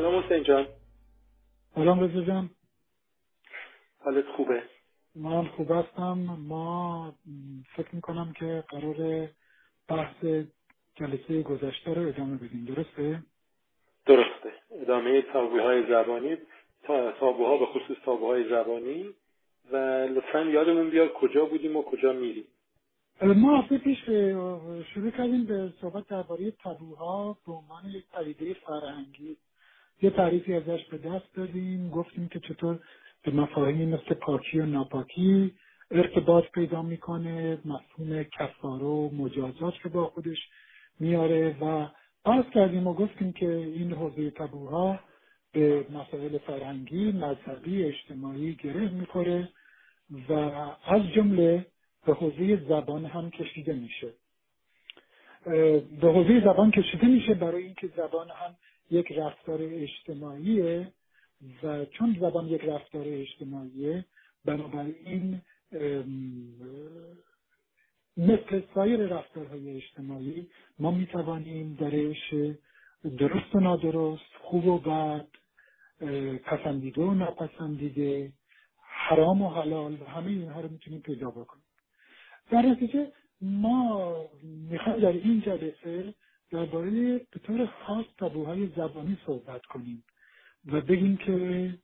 سلام 0.00 0.24
حسین 0.24 0.42
جان. 0.42 0.66
سلام 1.74 2.00
رضا 2.00 2.20
جان. 2.20 2.50
حالت 4.04 4.24
خوبه؟ 4.36 4.62
من 5.14 5.46
خوب 5.46 5.70
هستم. 5.70 6.18
ما 6.48 7.14
فکر 7.76 7.94
می‌کنم 7.94 8.32
که 8.32 8.64
قرار 8.68 9.28
بحث 9.88 10.24
جلسه 10.94 11.42
گذشته 11.42 11.94
رو 11.94 12.08
ادامه 12.08 12.36
بدیم. 12.36 12.64
درسته؟ 12.64 13.22
درسته. 14.06 14.52
ادامه 14.82 15.22
تابوهای 15.22 15.86
زبانی 15.88 16.36
تابوها 17.20 17.56
به 17.56 17.66
خصوص 17.66 17.96
تابوهای 18.04 18.48
زبانی. 18.48 19.10
و 19.72 19.76
لطفا 20.14 20.40
یادمون 20.40 20.90
بیار 20.90 21.08
کجا 21.08 21.44
بودیم 21.44 21.76
و 21.76 21.82
کجا 21.82 22.12
میریم. 22.12 22.44
ما 23.22 23.56
هفته 23.56 23.78
پیش 23.78 24.04
شروع 24.94 25.10
کردیم 25.10 25.44
به 25.44 25.72
صحبت 25.80 26.06
درباره 26.06 26.50
تابوها 26.50 27.38
به 27.46 27.52
عنوان 27.52 27.84
یک 27.84 28.04
پدیده 28.08 28.54
فرهنگی. 28.54 29.36
یه 30.02 30.10
تعریفی 30.10 30.54
ازش 30.54 30.84
به 30.84 30.98
دست 30.98 31.34
دادیم. 31.34 31.90
گفتیم 31.90 32.28
که 32.28 32.40
چطور 32.40 32.78
به 33.22 33.30
مفاهیمی 33.30 33.86
مثل 33.86 34.14
پاکی 34.14 34.60
و 34.60 34.66
ناپاکی 34.66 35.54
ارتباط 35.90 36.44
پیدا 36.54 36.82
می‌کنه 36.82 37.58
مفهوم 37.64 38.22
کفاره 38.22 38.84
و 38.84 39.10
مجازات 39.14 39.74
رو 39.82 39.90
با 39.90 40.06
خودش 40.06 40.38
میاره 41.00 41.56
و 41.60 41.86
عرض 42.24 42.44
کردیم 42.54 42.86
و 42.86 42.94
گفتیم 42.94 43.32
که 43.32 43.52
این 43.54 43.92
حوزه 43.92 44.30
تبوها 44.30 45.00
به 45.52 45.86
مسائل 45.90 46.38
فرهنگی 46.38 47.12
مذهبی 47.12 47.84
اجتماعی 47.84 48.54
گره 48.54 48.88
می‌خوره 48.88 49.48
و 50.28 50.32
از 50.86 51.02
جمله 51.14 51.66
به 52.06 52.14
حوزه 52.14 52.56
زبان 52.68 53.04
هم 53.04 53.30
کشیده 53.30 53.72
میشه. 53.72 54.12
به 56.00 56.12
حوزه 56.12 56.40
زبان 56.40 56.70
کشیده 56.70 57.06
میشه 57.06 57.34
برای 57.34 57.62
اینکه 57.64 57.88
زبان 57.96 58.28
هم 58.30 58.56
یک 58.90 59.12
رفتار 59.12 59.58
اجتماعیه 59.62 60.92
و 61.62 61.84
چون 61.84 62.16
زبان 62.20 62.46
یک 62.46 62.64
رفتار 62.64 63.04
اجتماعیه 63.06 64.04
بنابراین 64.44 65.40
مثل 68.16 68.62
سایر 68.74 69.00
رفتارهای 69.06 69.76
اجتماعی 69.76 70.46
ما 70.78 70.90
می 70.90 71.06
توانیم 71.06 71.74
درش 71.74 72.34
درست 73.18 73.54
و 73.54 73.60
نادرست 73.60 74.34
خوب 74.40 74.66
و 74.66 74.78
بد 74.78 75.26
پسندیده 76.44 77.02
و 77.02 77.14
نپسندیده 77.14 78.32
حرام 78.82 79.42
و 79.42 79.50
حلال 79.50 79.92
و 79.92 80.04
همه 80.04 80.26
اینها 80.26 80.60
رو 80.60 80.68
می‌تونیم 80.68 81.00
پیدا 81.00 81.30
بکنیم. 81.30 81.64
در 82.50 82.62
نتیجه 82.62 83.12
ما 83.40 84.16
می‌خوایم 84.42 85.00
در 85.00 85.12
این 85.12 85.40
جلسه 85.40 86.14
درباره 86.50 87.18
به 87.18 87.40
طور 87.46 87.66
خاص 87.66 88.04
تابوهای 88.18 88.66
زبانی 88.76 89.18
صحبت 89.26 89.66
کنیم 89.66 90.04
و 90.66 90.80
بگیم 90.80 91.16
که 91.16 91.74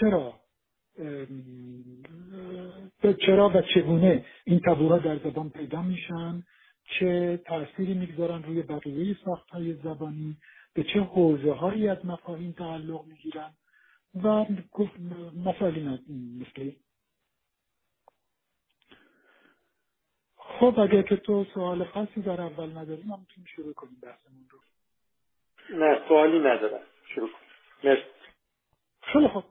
چرا 0.00 0.34
چرا 3.26 3.48
و 3.48 3.62
چگونه 3.74 4.24
این 4.44 4.60
تابوها 4.60 4.98
در 4.98 5.18
زبان 5.18 5.50
پیدا 5.50 5.82
میشن 5.82 6.42
چه 6.84 7.40
تأثیری 7.46 7.94
می‌گذارن 7.94 8.42
روی 8.42 8.62
بقیه 8.62 9.16
ساخت 9.24 9.50
های 9.50 9.74
زبانی 9.74 10.36
به 10.74 10.84
چه 10.84 11.00
حوزه 11.00 11.52
هایی 11.52 11.88
از 11.88 12.06
مفاهیم 12.06 12.52
تعلق 12.52 13.04
می‌گیرن 13.06 13.50
و 14.24 14.46
مسائلی 15.44 15.80
مثل 16.40 16.70
خب 20.60 20.78
اگر 20.78 21.02
که 21.02 21.16
تو 21.16 21.44
سوال 21.54 21.84
خاصی 21.84 22.22
در 22.22 22.40
اول 22.40 22.78
نداری 22.78 23.02
ما 23.02 23.16
می‌تونیم 23.16 23.46
شروع 23.56 23.72
کنیم 23.72 23.96
بحثمون 24.02 24.48
رو. 24.50 24.58
نه 25.78 26.08
سوالی 26.08 26.38
ندارم. 26.38 26.80
شروع 27.14 27.28
کنیم 27.28 27.48
مرسی. 27.84 28.08
خیلی 29.02 29.28
خب 29.28 29.44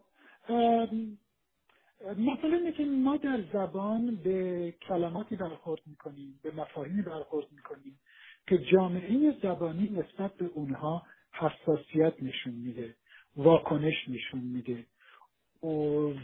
مثلا 2.18 2.57
اینه 2.57 2.72
که 2.72 2.85
ما 2.85 3.18
در 3.18 3.41
زبان 3.53 4.16
به 4.16 4.72
کلماتی 4.72 5.35
برخورد 5.35 5.81
می‌کنیم 5.85 6.40
به 6.44 6.51
مفاهیمی 6.51 7.01
برخورد 7.01 7.47
می‌کنیم 7.51 8.00
که 8.47 8.57
جامعه 8.57 9.35
زبانی 9.44 9.89
نسبت 9.89 10.34
به 10.34 10.45
اونها 10.45 11.03
حساسیت 11.31 12.13
نشون 12.22 12.53
میده 12.53 12.95
واکنش 13.35 14.09
نشون 14.09 14.41
میده. 14.41 14.85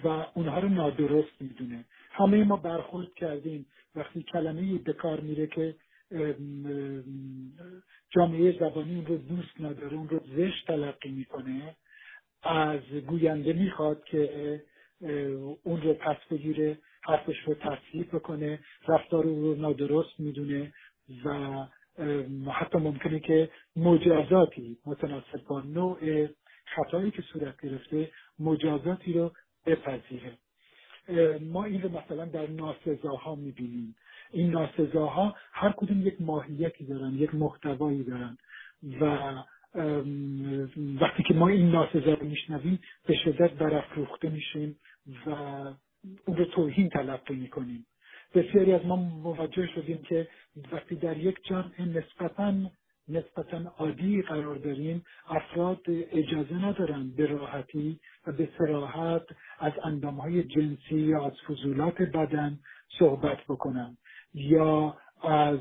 و 0.03 0.07
اونها 0.33 0.59
رو 0.59 0.69
نادرست 0.69 1.41
می‌دونه. 1.41 1.85
همه 2.11 2.43
ما 2.43 2.57
برخورد 2.57 3.13
کردیم. 3.13 3.65
وقتی 3.95 4.23
کلمه 4.23 4.77
به 4.77 4.93
کار 4.93 5.19
میره 5.19 5.47
که 5.47 5.75
جامعه 8.09 8.59
زبانی 8.59 8.95
اون 8.95 9.05
رو 9.05 9.17
دوست 9.17 9.61
نداره 9.61 9.97
اون 9.97 10.09
رو 10.09 10.19
زشت 10.37 10.67
تلقی 10.67 11.09
می‌کنه 11.09 11.75
از 12.43 12.81
گوینده 13.07 13.53
می‌خواد 13.53 14.03
که 14.03 14.61
اون 15.63 15.81
رو 15.81 15.93
پس 15.93 16.17
بگیره 16.31 16.77
حرفش 17.01 17.35
رو 17.45 17.53
تصحیح 17.53 18.05
بکنه 18.13 18.59
رفتار 18.87 19.23
رو 19.23 19.55
نادرست 19.55 20.19
می‌دونه 20.19 20.73
و 21.25 21.31
حتی 22.51 22.77
ممکنه 22.77 23.19
که 23.19 23.49
مجازاتی 23.75 24.77
متناسب 24.85 25.43
با 25.47 25.61
نوع 25.61 26.27
خطایی 26.65 27.11
که 27.11 27.21
صورت 27.21 27.61
گرفته 27.61 28.11
مجازاتی 28.39 29.13
رو 29.13 29.31
بپذیره. 29.65 30.37
ما 31.41 31.63
این 31.63 31.81
رو 31.81 31.89
مثلا 31.89 32.25
در 32.25 32.47
ناسزاها 32.47 33.35
می‌بینیم. 33.35 33.95
این 34.31 34.49
ناسزاها 34.49 35.35
هر 35.51 35.71
کدوم 35.77 36.07
یک 36.07 36.21
ماهیتی 36.21 36.85
دارن 36.85 37.13
یک 37.13 37.35
محتوایی 37.35 38.03
دارن 38.03 38.37
و 39.01 39.33
وقتی 41.01 41.23
که 41.23 41.33
ما 41.33 41.47
این 41.47 41.71
ناسزا 41.71 42.13
رو 42.13 42.27
میشنویم 42.27 42.79
به 43.07 43.15
شدت 43.15 43.51
برافروخته 43.51 44.29
میشیم 44.29 44.79
و 45.25 45.29
اون 46.25 46.37
رو 46.37 46.45
توهین 46.45 46.89
تلقی 46.89 47.35
می‌کنیم. 47.35 47.85
بسیاری 48.35 48.73
از 48.73 48.85
ما 48.85 48.95
موجه 48.95 49.67
شدیم 49.75 49.97
که 49.97 50.27
وقتی 50.71 50.95
در 50.95 51.17
یک 51.17 51.35
جمع 51.43 51.81
نسبتا 51.81 52.53
نسبتا 53.07 53.73
عادی 53.77 54.21
قرار 54.21 54.55
داریم 54.55 55.05
افراد 55.29 55.81
اجازه 55.87 56.65
ندارن 56.65 57.09
به 57.17 57.25
راحتی 57.25 57.99
و 58.27 58.31
به 58.31 58.49
سراحت 58.57 59.23
از 59.59 59.73
اندامهای 59.83 60.43
جنسی 60.43 60.95
یا 60.95 61.25
از 61.25 61.33
فضولات 61.47 62.01
بدن 62.01 62.59
صحبت 62.99 63.37
بکنن 63.49 63.97
یا 64.33 64.97
از 65.23 65.59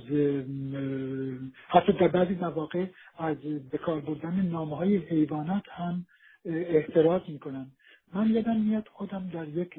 حتی 1.69 1.93
در 1.93 2.09
بعضی 2.09 2.35
مواقع 2.35 2.87
از 3.19 3.37
به 3.71 3.79
کار 3.79 4.01
بردن 4.01 4.43
نامه 4.43 4.77
های 4.77 4.97
حیوانات 4.97 5.65
هم 5.69 6.07
احتراز 6.45 7.23
می‌کنن. 7.29 7.67
من 8.15 8.31
یادم 8.31 8.61
میاد 8.61 8.89
خودم 8.93 9.29
در 9.33 9.49
یک 9.49 9.79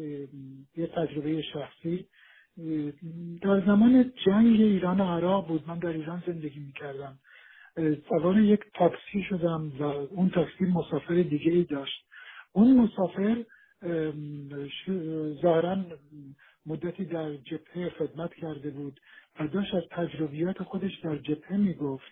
یه 0.77 0.87
تجربه 0.87 1.41
شخصی 1.41 2.05
در 3.41 3.65
زمان 3.65 4.13
جنگ 4.25 4.61
ایران 4.61 5.01
و 5.01 5.03
عراق 5.03 5.47
بود. 5.47 5.63
من 5.67 5.79
در 5.79 5.89
ایران 5.89 6.23
زندگی 6.27 6.59
می‌کردم. 6.59 7.19
سوار 8.09 8.39
یک 8.39 8.59
تاکسی 8.73 9.23
شدم 9.29 9.71
و 9.79 9.83
اون 9.83 10.29
تاکسی 10.29 10.65
مسافر 10.65 11.15
دیگه 11.15 11.51
ای 11.51 11.63
داشت. 11.63 12.05
اون 12.51 12.77
مسافر 12.77 13.45
ظاهرا 15.41 15.77
مدتی 16.65 17.05
در 17.05 17.35
جبهه 17.35 17.89
خدمت 17.89 18.33
کرده 18.33 18.69
بود 18.69 18.99
و 19.39 19.47
داشت 19.47 19.73
از 19.73 19.83
تجربیات 19.91 20.63
خودش 20.63 20.99
در 21.03 21.15
جبهه 21.17 21.57
می‌گفت 21.57 22.11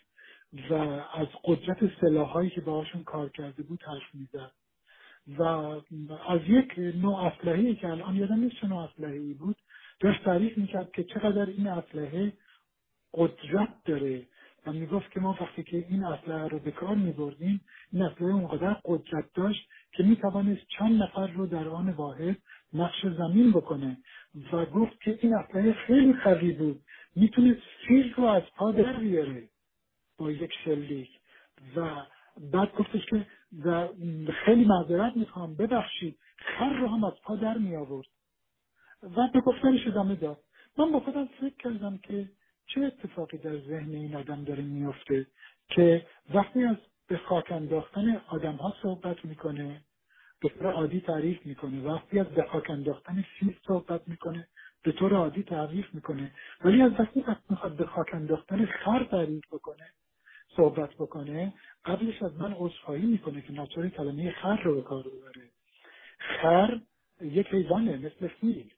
و 0.70 0.74
از 1.14 1.28
قدرت 1.44 1.78
سلاحهایی 2.02 2.50
که 2.50 2.62
باهاشون 2.62 3.04
کار 3.04 3.30
کرده 3.30 3.64
بود 3.64 3.84
حرف 3.84 4.16
می‌زد. 4.16 4.52
و 5.38 5.44
از 6.28 6.42
یک 6.48 6.74
نوع 6.78 7.26
اسلحه 7.26 7.76
که 7.76 7.88
الان 7.88 8.16
یادم 8.16 8.40
نیست 8.40 8.56
چه 8.56 8.68
نوع 8.68 8.84
اسلحه 8.84 9.34
بود 9.34 9.56
داشت 10.00 10.24
تعریف 10.24 10.58
می‌کرد 10.58 10.92
که 10.92 11.04
چقدر 11.04 11.46
این 11.46 11.68
اسلحه 11.68 12.34
قدرت 13.14 13.84
داره. 13.86 14.28
و 14.66 14.74
می‌گفت 14.74 15.12
که 15.12 15.20
ما 15.20 15.38
وقتی 15.42 15.64
که 15.64 15.86
این 15.90 16.04
اسلحه 16.04 16.48
رو 16.48 16.60
به 16.60 16.72
کار 16.72 16.96
میبردیم 16.96 17.62
این 17.92 18.02
اسلحه 18.02 18.34
اونقدر 18.34 18.78
قدرت 18.86 19.34
داشت 19.34 19.70
که 19.92 20.04
می‌توانست 20.04 20.62
چند 20.68 21.04
نفر 21.04 21.28
رو 21.28 21.48
در 21.48 21.68
آن 21.68 21.90
واحد 21.90 22.38
نقش 22.74 23.06
زمین 23.18 23.52
بکنه 23.52 23.98
و 24.52 24.66
گفت 24.66 25.02
که 25.02 25.20
این 25.22 25.36
اسلحه 25.36 25.74
خیلی 25.74 26.14
قوی 26.14 26.52
بود 26.52 26.82
می‌تونست 27.16 27.62
فیل 27.88 28.14
رو 28.14 28.24
از 28.24 28.44
پا 28.58 28.72
در 28.72 28.94
بیاره 28.94 29.50
با 30.18 30.32
یک 30.32 30.54
شلیک. 30.66 31.10
و 31.76 32.06
بعد 32.54 32.76
گفتش 32.76 33.06
که 33.06 33.26
و 33.66 33.88
خیلی 34.46 34.66
معذرت 34.66 35.18
می‌خوام 35.18 35.56
ببخشید 35.56 36.20
خر 36.38 36.74
رو 36.74 36.88
هم 36.88 37.04
از 37.04 37.14
پا 37.24 37.36
در 37.36 37.58
می 37.58 37.76
آورد 37.76 38.08
و 39.04 39.28
به 39.34 39.42
گفتنش 39.42 39.88
ادامه 39.88 40.16
داد. 40.16 40.44
من 40.78 40.92
با 40.92 41.00
خودم 41.00 41.26
فکر 41.26 41.56
کردم 41.60 41.98
که 41.98 42.30
چه 42.76 42.82
اتفاقی 42.82 43.38
در 43.38 43.58
ذهن 43.58 43.96
این 43.96 44.16
آدم 44.16 44.44
داره 44.44 44.64
میفته 44.64 45.28
که 45.70 46.06
وقتی 46.34 46.64
از 46.64 46.76
به 47.08 47.18
خاک 47.18 47.52
انداختن 47.52 48.22
آدم 48.28 48.56
ها 48.56 48.74
صحبت 48.82 49.26
می‌کنه 49.26 49.82
به 50.42 50.50
طور 50.50 50.72
عادی 50.72 51.02
تعریف 51.02 51.46
می‌کنه. 51.46 51.82
وقتی 51.84 52.20
از 52.20 52.28
به 52.28 52.44
خاک 52.44 52.70
انداختن 52.70 53.26
فیل 53.40 53.56
صحبت 53.68 54.08
می‌کنه 54.08 54.48
به 54.84 54.92
طور 54.92 55.14
عادی 55.16 55.44
تعریف 55.44 55.86
می‌کنه. 55.94 56.32
ولی 56.66 56.82
از 56.82 56.92
وقتی 57.00 57.26
می‌خواد 57.50 57.76
به 57.76 57.86
خاک 57.86 58.14
انداختن 58.14 58.66
خر 58.66 59.04
تعریف 59.04 59.44
بکنه 59.52 59.88
صحبت 60.56 60.94
بکنه 60.94 61.54
قبلش 61.86 62.22
از 62.24 62.36
من 62.42 62.54
عذرخواهی 62.54 63.06
می‌کنه 63.06 63.42
که 63.42 63.54
ناچار 63.54 63.90
کلمه 63.90 64.32
خر 64.32 64.62
رو 64.64 64.76
به 64.76 64.82
کار 64.82 65.04
ببره. 65.04 65.50
خر 66.20 66.80
یک 67.22 67.48
حیوانه 67.48 67.98
مثل 67.98 68.28
فیل. 68.28 68.72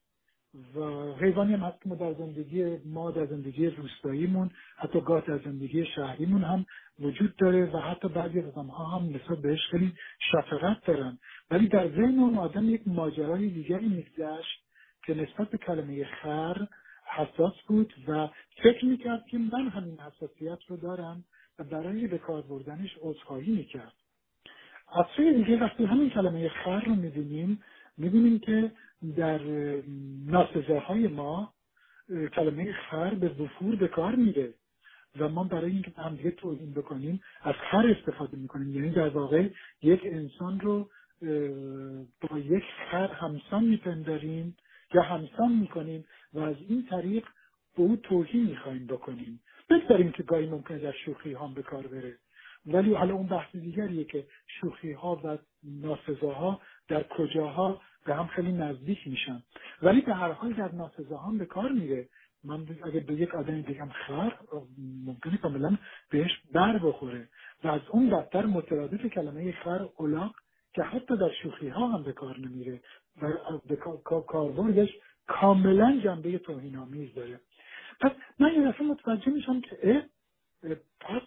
و 0.75 0.79
حیوانی 1.13 1.53
هم 1.53 1.59
هست 1.59 1.81
که 1.81 1.89
ما 1.89 1.95
در 1.95 2.13
زندگی 2.13 2.77
ما 2.85 3.11
در 3.11 3.25
زندگی 3.25 3.67
روستاییمون 3.67 4.51
حتی 4.77 5.01
گاه 5.01 5.21
در 5.21 5.37
زندگی 5.37 5.85
شهریمون 5.85 6.43
هم 6.43 6.65
وجود 6.99 7.35
داره 7.35 7.65
و 7.65 7.77
حتی 7.77 8.07
بعضی 8.07 8.39
از 8.39 8.53
ها 8.53 8.85
هم 8.85 9.05
نسبت 9.05 9.37
بهش 9.37 9.59
خیلی 9.71 9.93
شفقت 10.31 10.85
دارن. 10.85 11.17
ولی 11.51 11.67
در 11.67 11.87
ذهن 11.87 12.19
اون 12.19 12.37
آدم 12.37 12.69
یک 12.69 12.81
ماجرای 12.85 13.49
دیگری 13.49 13.87
میگذشت 13.87 14.63
که 15.05 15.13
نسبت 15.13 15.49
به 15.49 15.57
کلمه 15.57 16.05
خر 16.05 16.67
حساس 17.05 17.53
بود 17.67 17.93
و 18.07 18.29
فکر 18.63 18.85
می‌کرد 18.85 19.27
که 19.27 19.37
من 19.37 19.67
همین 19.67 19.99
حساسیت 19.99 20.59
رو 20.67 20.77
دارم 20.77 21.23
و 21.59 21.63
برای 21.63 22.07
به 22.07 22.17
کار 22.17 22.41
بردنش 22.41 22.97
عذرخواهی 23.01 23.51
می‌کرد. 23.51 23.93
از 24.95 25.05
سوی 25.15 25.33
دیگه 25.33 25.59
وقتی 25.59 25.85
همین 25.85 26.09
کلمه 26.09 26.49
خر 26.49 26.79
رو 26.85 26.95
می‌بینیم 26.95 27.63
می‌بینیم 27.97 28.39
که 28.39 28.71
در 29.17 29.41
ناسزاهای 30.25 31.07
ما 31.07 31.53
کلمه 32.35 32.73
خر 32.73 33.13
به 33.13 33.29
وفور 33.29 33.75
به 33.75 33.87
کار 33.87 34.15
میره 34.15 34.53
و 35.19 35.29
ما 35.29 35.43
برای 35.43 35.71
اینکه 35.71 35.91
همدیگه 35.97 36.31
توهین 36.31 36.73
بکنیم 36.73 37.21
از 37.41 37.55
خر 37.71 37.87
استفاده 37.87 38.37
می‌کنیم. 38.37 38.75
یعنی 38.75 38.89
در 38.89 39.09
واقع 39.09 39.49
یک 39.81 40.01
انسان 40.03 40.59
رو 40.59 40.89
با 42.21 42.39
یک 42.39 42.63
خر 42.91 43.07
همسان 43.07 43.63
میپنداریم 43.63 44.57
یا 44.93 45.01
همسان 45.01 45.51
می‌کنیم 45.51 46.05
و 46.33 46.39
از 46.39 46.55
این 46.69 46.85
طریق 46.89 47.25
به 47.77 47.83
او 47.83 47.95
توهین 47.95 48.45
می‌خوایم 48.45 48.87
بکنیم. 48.87 49.39
بگذاریم 49.69 50.11
که 50.11 50.23
گاهی 50.23 50.49
ممکنه 50.49 50.77
در 50.79 50.91
شوخی 50.91 51.33
هم 51.33 51.53
به 51.53 51.63
کار 51.63 51.87
بره. 51.87 52.17
ولی 52.65 52.93
حالا 52.93 53.13
اون 53.13 53.27
بحث 53.27 53.55
دیگریه 53.55 54.03
که 54.03 54.27
شوخی 54.47 54.91
ها 54.91 55.21
و 55.23 55.37
ناسزاها 55.63 56.61
در 56.87 57.03
کجاها 57.03 57.81
به 58.05 58.15
هم 58.15 58.27
خیلی 58.27 58.51
نزدیک 58.51 59.07
میشن. 59.07 59.43
ولی 59.81 60.01
به 60.01 60.13
هر 60.13 60.31
حال 60.31 60.53
در 60.53 60.71
ناسزاها 60.71 61.31
به 61.31 61.45
کار 61.45 61.71
میره. 61.71 62.09
من 62.43 62.65
اگه 62.83 62.99
به 62.99 63.13
یک 63.13 63.35
آدمی 63.35 63.61
بگم 63.61 63.89
خر 63.89 64.33
ممکنه 65.05 65.37
کاملا 65.37 65.77
بهش 66.09 66.31
بر 66.51 66.77
بخوره. 66.77 67.27
و 67.63 67.67
از 67.67 67.81
اون 67.89 68.09
بدتر 68.09 68.45
مترادف 68.45 69.05
کلمه 69.05 69.51
خر 69.51 69.87
اولاق 69.97 70.35
که 70.73 70.83
حتی 70.83 71.17
در 71.17 71.31
شوخی 71.43 71.67
ها 71.67 71.87
هم 71.87 72.03
به 72.03 72.13
کار 72.13 72.39
نمیره. 72.39 72.81
و 73.21 73.27
به 73.67 73.75
کاربردش 74.27 74.89
کاملا 75.27 76.01
جنبه 76.03 76.37
توهین 76.37 76.75
آمیز 76.75 77.13
داره. 77.13 77.39
پس 78.01 78.11
من 78.39 78.53
یه 78.53 78.67
دفعه 78.67 78.87
متوجه 78.87 79.31
میشم 79.31 79.61
که 79.61 80.05
پس 80.99 81.21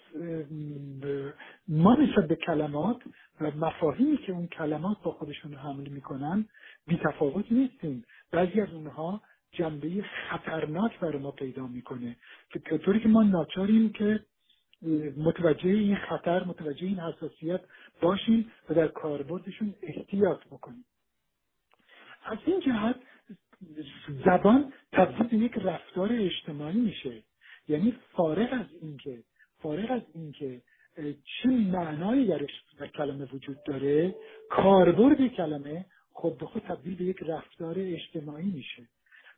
ما 1.68 1.94
نسبت 1.94 2.28
به 2.28 2.36
کلمات 2.36 2.96
و 3.40 3.50
مفاهیمی 3.50 4.16
که 4.16 4.32
اون 4.32 4.46
کلمات 4.46 5.02
با 5.02 5.12
خودشون 5.12 5.54
حمل 5.54 5.88
می‌کنن 5.88 6.48
بی 6.86 6.96
تفاوت 7.04 7.52
نیستیم. 7.52 8.04
بعضی 8.30 8.60
از 8.60 8.74
اونها 8.74 9.20
جنبه 9.52 10.04
خطرناک 10.30 10.98
برای 10.98 11.18
ما 11.18 11.30
پیدا 11.30 11.66
می‌کنه 11.66 12.16
که 12.50 12.78
طوری 12.78 13.00
که 13.00 13.08
ما 13.08 13.22
ناچاریم 13.22 13.92
که 13.92 14.20
متوجه 15.16 15.70
این 15.70 15.96
خطر 15.96 16.44
متوجه 16.44 16.86
این 16.86 17.00
حساسیت 17.00 17.60
باشیم 18.00 18.52
و 18.70 18.74
در 18.74 18.88
کاربردشون 18.88 19.74
احتیاط 19.82 20.44
بکنیم. 20.44 20.84
از 22.24 22.38
این 22.46 22.60
جهت 22.60 22.96
زبان 24.24 24.72
تبدیل 24.92 25.26
به 25.26 25.36
یک 25.36 25.52
رفتار 25.58 26.12
اجتماعی 26.12 26.80
میشه. 26.80 27.22
یعنی 27.68 27.94
فارغ 28.12 28.52
از 28.52 28.66
اینکه 28.82 29.22
فارغ 29.62 29.90
از 29.90 30.02
اینکه 30.14 30.62
چه 31.02 31.48
معنایی 31.48 32.26
درش 32.26 32.50
در 32.78 32.86
کلمه 32.86 33.24
وجود 33.24 33.56
داره؟ 33.66 34.14
کاربرد 34.50 35.26
کلمه 35.26 35.86
خود 36.12 36.38
به 36.38 36.46
خود 36.46 36.62
تبدیل 36.62 36.96
به 36.96 37.04
یک 37.04 37.16
رفتار 37.22 37.74
اجتماعی 37.78 38.50
میشه. 38.50 38.88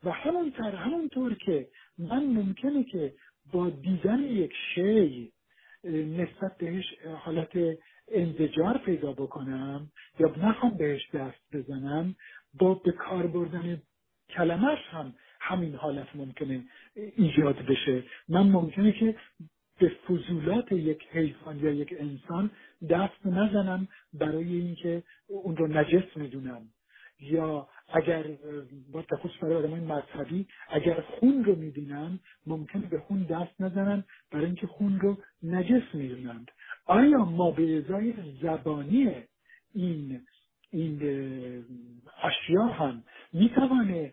و 0.05 0.10
همونطور 0.10 0.75
همونطور 0.75 1.34
که 1.34 1.69
من 1.99 2.25
ممکنه 2.25 2.84
که 2.84 3.14
با 3.52 3.70
دیدن 3.70 4.22
یک 4.22 4.52
شی 4.75 5.32
نسبت 5.84 6.58
بهش 6.58 6.84
حالت 7.25 7.78
انزجار 8.12 8.78
پیدا 8.78 9.12
بکنم 9.12 9.90
یا 10.20 10.34
نخوام 10.37 10.76
بهش 10.76 11.10
دست 11.14 11.40
بزنم 11.52 12.14
با 12.55 12.75
به 12.75 12.93
کار 12.93 13.26
بردن 13.26 13.82
کلمش 14.31 14.78
هم 14.90 15.14
همین 15.40 15.75
حالت 15.75 16.16
ممکنه 16.16 16.64
ایجاد 17.16 17.56
بشه. 17.56 18.05
من 18.28 18.43
ممکنه 18.43 18.93
که 18.93 19.16
به 19.79 19.89
فضولات 19.89 20.73
یک 20.73 21.03
حیوان 21.11 21.59
یا 21.59 21.71
یک 21.71 21.95
انسان 21.99 22.51
دست 22.91 23.27
نزنم 23.27 23.89
برای 24.15 24.55
اینکه 24.57 25.03
اون 25.29 25.57
رو 25.57 25.67
نجس 25.67 26.17
می‌دونم 26.17 26.63
یا 27.21 27.69
اگر 27.89 28.25
با 28.93 29.03
تخصص 29.03 29.43
برای 29.43 29.55
آدم 29.55 29.71
مذهبی 29.71 30.47
اگر 30.71 31.01
خون 31.01 31.45
رو 31.45 31.55
می‌بینن 31.57 32.19
ممکنه 32.47 32.87
به 32.87 32.99
خون 32.99 33.23
دست 33.23 33.61
نزنن 33.61 34.05
برای 34.31 34.47
اینکه 34.47 34.67
خون 34.67 35.01
رو 35.01 35.19
نجس 35.43 35.95
می‌دونند. 35.95 36.51
آیا 36.87 37.25
ما 37.25 37.51
به 37.51 37.79
ازای 37.79 38.15
زبانی 38.43 39.15
این 39.75 40.21
این 40.71 41.01
اشیا 42.23 42.65
هم 42.65 43.03
می‌توانه 43.33 44.13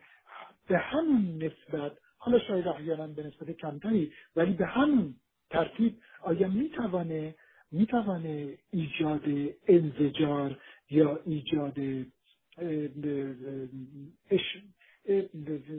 به 0.67 0.77
همون 0.77 1.43
نسبت 1.43 1.91
حالا 2.17 2.39
شاید 2.39 2.67
احیانا 2.67 3.07
به 3.07 3.23
نسبت 3.23 3.51
کمتری 3.51 4.11
ولی 4.35 4.53
به 4.53 4.65
همون 4.65 5.15
ترتیب 5.49 5.95
آیا 6.21 6.47
می‌توانه 6.47 7.35
می‌توانه 7.71 8.57
ایجاد 8.71 9.23
انزجار 10.25 10.57
یا 10.89 11.19
ایجاد 11.25 11.77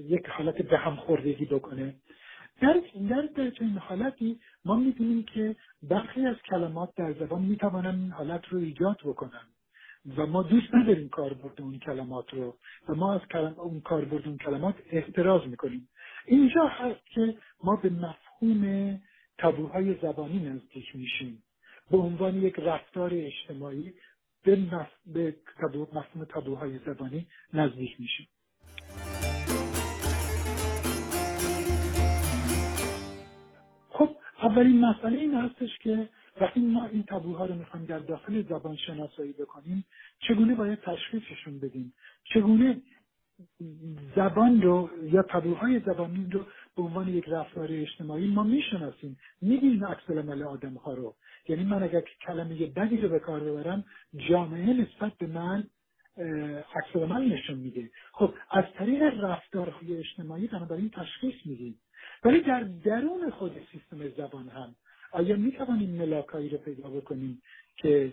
یک 0.08 0.26
حالت 0.26 0.62
به 0.62 0.78
هم 0.78 0.96
خوردگی 0.96 1.44
بکنه. 1.44 1.94
در 2.60 2.82
در 3.36 3.52
این 3.60 3.78
حالتی 3.78 4.40
ما 4.64 4.76
می‌بینیم 4.76 5.22
که 5.22 5.56
برخی 5.82 6.26
از 6.26 6.36
کلمات 6.50 6.94
در 6.96 7.12
زبان 7.12 7.42
می‌توانن 7.42 8.00
این 8.00 8.10
حالت 8.10 8.48
رو 8.48 8.58
ایجاد 8.58 8.96
بکنن 9.04 9.46
و 10.16 10.26
ما 10.26 10.42
دوست 10.42 10.74
نداریم 10.74 11.08
کاربرد 11.08 11.60
اون 11.60 11.78
کلمات 11.78 12.34
رو 12.34 12.56
و 12.88 12.94
ما 12.94 13.14
از 13.14 13.20
کلم... 13.32 13.54
اون 13.58 13.80
کاربرد 13.80 14.28
اون 14.28 14.38
کلمات 14.38 14.74
احتراز 14.90 15.48
می‌کنیم. 15.48 15.88
اینجا 16.26 16.66
هست 16.66 17.06
که 17.06 17.36
ما 17.64 17.76
به 17.76 17.90
مفهوم 17.90 19.00
تابوهای 19.38 19.94
زبانی 20.02 20.38
نزدیک 20.38 20.96
میشیم. 20.96 21.42
به 21.90 21.96
عنوان 21.96 22.42
یک 22.42 22.54
رفتار 22.58 23.10
اجتماعی 23.14 23.94
به, 24.46 24.56
مف... 24.56 24.88
به 25.06 25.36
تابو... 25.60 25.86
مفهوم 25.92 26.24
تابوهای 26.24 26.78
زبانی 26.78 27.26
نزدیک 27.54 28.00
میشیم. 28.00 28.28
خب 33.88 34.16
اولین 34.42 34.84
مسئله 34.84 35.18
این 35.18 35.34
هستش 35.34 35.78
که 35.82 36.08
وقتی 36.40 36.60
ما 36.60 36.86
این 36.86 37.02
تابوها 37.02 37.46
رو 37.46 37.54
می‌خوایم 37.54 37.86
در 37.86 37.98
داخل 37.98 38.42
زبان 38.42 38.76
شناسایی 38.76 39.32
بکنیم 39.32 39.84
چگونه 40.28 40.54
باید 40.54 40.80
تشخیصشون 40.80 41.58
بدیم؟ 41.58 41.94
چگونه 42.34 42.82
زبان 44.16 44.62
رو 44.62 44.90
یا 45.02 45.22
تابوهای 45.22 45.80
زبانی 45.80 46.28
رو 46.32 46.40
به 46.76 46.82
عنوان 46.82 47.08
یک 47.08 47.24
رفتار 47.28 47.68
اجتماعی 47.70 48.26
ما 48.26 48.42
می‌شناسیم؟ 48.42 49.18
میدیم 49.42 49.84
عکس 49.84 50.10
عمل 50.10 50.42
آدم 50.42 50.74
ها 50.74 50.94
رو. 50.94 51.14
یعنی 51.48 51.64
من 51.64 51.82
اگر 51.82 52.02
کلمه 52.26 52.66
بدی 52.66 52.96
رو 52.96 53.08
به 53.08 53.18
کار 53.18 53.40
ببرم 53.40 53.84
جامعه 54.28 54.72
نسبت 54.72 55.12
به 55.18 55.26
من 55.26 55.64
عکس 56.74 56.96
عمل 56.96 57.32
نشون 57.32 57.58
میده. 57.58 57.90
خب 58.12 58.34
از 58.50 58.64
طریق 58.78 59.02
رفتارهای 59.02 59.96
اجتماعی 59.96 60.46
بنابراین 60.46 60.90
تشخیص 60.90 61.34
میدیم. 61.44 61.80
ولی 62.24 62.40
در 62.40 62.60
درون 62.60 63.30
خود 63.30 63.52
سیستم 63.72 64.08
زبان 64.08 64.48
هم 64.48 64.74
آیا 65.12 65.36
می 65.36 65.52
توانیم 65.52 65.90
ملاکایی 65.90 66.48
رو 66.48 66.58
پیدا 66.58 66.90
بکنیم 66.90 67.42
که 67.76 68.12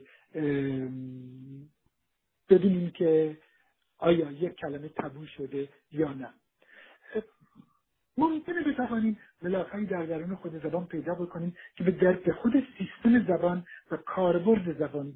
ببینیم 2.49 2.91
که 2.91 3.37
آیا 3.97 4.31
یک 4.31 4.55
کلمه 4.55 4.89
تبو 4.89 5.25
شده 5.25 5.69
یا 5.91 6.13
نه؟ 6.13 6.33
ممکنه 8.17 8.63
بتوانیم 8.63 9.17
ملاکایی 9.41 9.85
در 9.85 10.05
درون 10.05 10.35
خود 10.35 10.63
زبان 10.63 10.85
پیدا 10.85 11.15
بکنیم 11.15 11.55
که 11.75 11.83
به 11.83 11.91
درک 11.91 12.31
خود 12.31 12.53
سیستم 12.77 13.25
زبان 13.27 13.65
و 13.91 13.97
کاربرد 13.97 14.77
زبان 14.79 15.13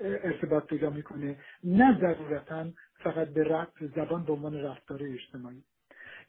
ارتباط 0.00 0.66
پیدا 0.66 0.90
می‌کنه. 0.90 1.36
نه 1.64 2.00
ضرورتا 2.00 2.66
فقط 3.04 3.28
به 3.28 3.44
رفت 3.44 3.86
زبان 3.96 4.24
به 4.24 4.32
عنوان 4.32 4.54
رفتار 4.54 5.02
اجتماعی. 5.02 5.62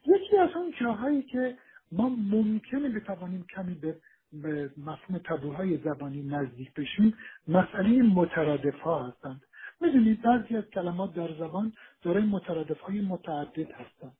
یکی 0.06 0.36
از 0.36 0.50
اون 0.56 0.74
جاهایی 0.80 1.22
که 1.22 1.56
ما 1.92 2.08
ممکنه 2.08 2.88
بتوانیم 2.88 3.46
کمی 3.54 3.74
به 4.32 4.70
مفهوم 4.76 5.18
تابوهای 5.18 5.76
زبانی 5.76 6.22
نزدیک 6.22 6.74
بشیم 6.74 7.14
مسئله 7.48 8.02
مترادف 8.02 8.80
ها 8.80 9.08
هستند. 9.08 9.42
می‌دونید 9.80 10.22
بعضی 10.22 10.56
از 10.56 10.64
کلمات 10.64 11.14
در 11.14 11.28
زبان 11.38 11.72
دارای 12.02 12.24
مترادف 12.24 12.80
های 12.80 13.00
متعدد 13.00 13.70
هستند. 13.72 14.16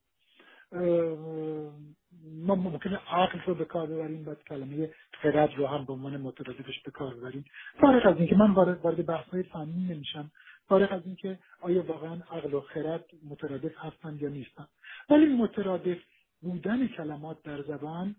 ما 2.47 2.55
ممکنه 2.55 2.97
عقل 2.97 3.39
رو 3.47 3.55
به 3.55 3.65
کار 3.65 3.87
ببریم 3.87 4.29
و 4.29 4.35
کلمه 4.35 4.91
خرد 5.13 5.51
رو 5.57 5.67
هم 5.67 5.85
به 5.85 5.93
عنوان 5.93 6.17
مترادفش 6.17 6.83
به 6.85 6.91
کار 6.91 7.15
ببریم. 7.15 7.45
فارغ 7.81 8.07
از 8.07 8.17
اینکه 8.17 8.37
من 8.37 8.51
وارد 8.51 9.07
بحث 9.07 9.29
های 9.29 9.43
فنی 9.43 9.95
نمیشم 9.95 10.31
فارغ 10.69 10.93
از 10.93 11.07
اینکه 11.07 11.39
آیا 11.61 11.83
واقعا 11.83 12.15
عقل 12.31 12.55
و 12.55 12.61
خرد 12.61 13.05
مترادف 13.31 13.73
هستند 13.79 14.23
یا 14.23 14.29
نیستن 14.29 14.67
ولی 15.11 15.27
مترادف 15.27 15.99
بودن 16.43 16.87
کلمات 16.87 17.43
در 17.43 17.63
زبان 17.63 18.17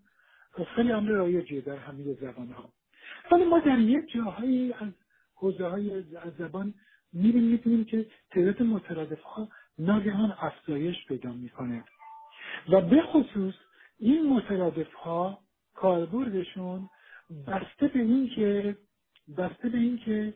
خیلی 0.76 0.92
امر 0.92 1.10
رایجیه 1.10 1.60
در 1.60 1.76
همه 1.76 2.14
زبان 2.14 2.48
ها 2.48 2.68
ولی 3.32 3.44
ما 3.44 3.58
در 3.58 3.78
یک 3.78 4.12
جاهایی 4.14 4.72
از 4.72 4.88
حوزه 5.34 5.66
های 5.66 5.98
از 5.98 6.32
زبان 6.38 6.74
می‌بینیم 7.12 7.50
می‌بینیم 7.50 7.84
که 7.84 8.06
تعداد 8.30 8.62
مترادف 8.62 9.22
ها 9.22 9.48
ناگهان 9.78 10.34
افزایش 10.40 11.06
پیدا 11.06 11.32
می‌کنه. 11.32 11.84
و 12.68 12.80
به 12.80 13.02
خصوص 13.02 13.54
این 13.98 14.32
مترادف 14.32 14.94
ها 14.94 15.38
کاربردشون 15.74 16.88
بسته 17.46 17.88
به 17.88 17.98
این 17.98 18.28
که 18.28 18.76
بسته 19.38 19.68
به 19.68 19.78
این 19.78 19.98
که 19.98 20.34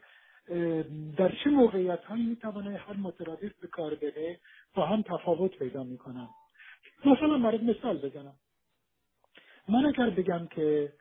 در 1.16 1.32
چه 1.44 1.50
موقعیت 1.50 2.04
هایی 2.04 2.26
می‌توانه 2.26 2.76
هر 2.76 2.96
مترادف 2.96 3.52
به 3.60 3.68
کار 3.68 3.94
بره 3.94 4.40
با 4.74 4.86
هم 4.86 5.02
تفاوت 5.02 5.58
پیدا 5.58 5.84
می‌کنن. 5.84 6.28
مثلا 7.04 7.38
برای 7.38 7.58
مثال 7.58 7.98
بزنم. 7.98 8.34
من 9.68 9.86
اگر 9.86 10.10
بگم 10.10 10.46
که 10.46 10.92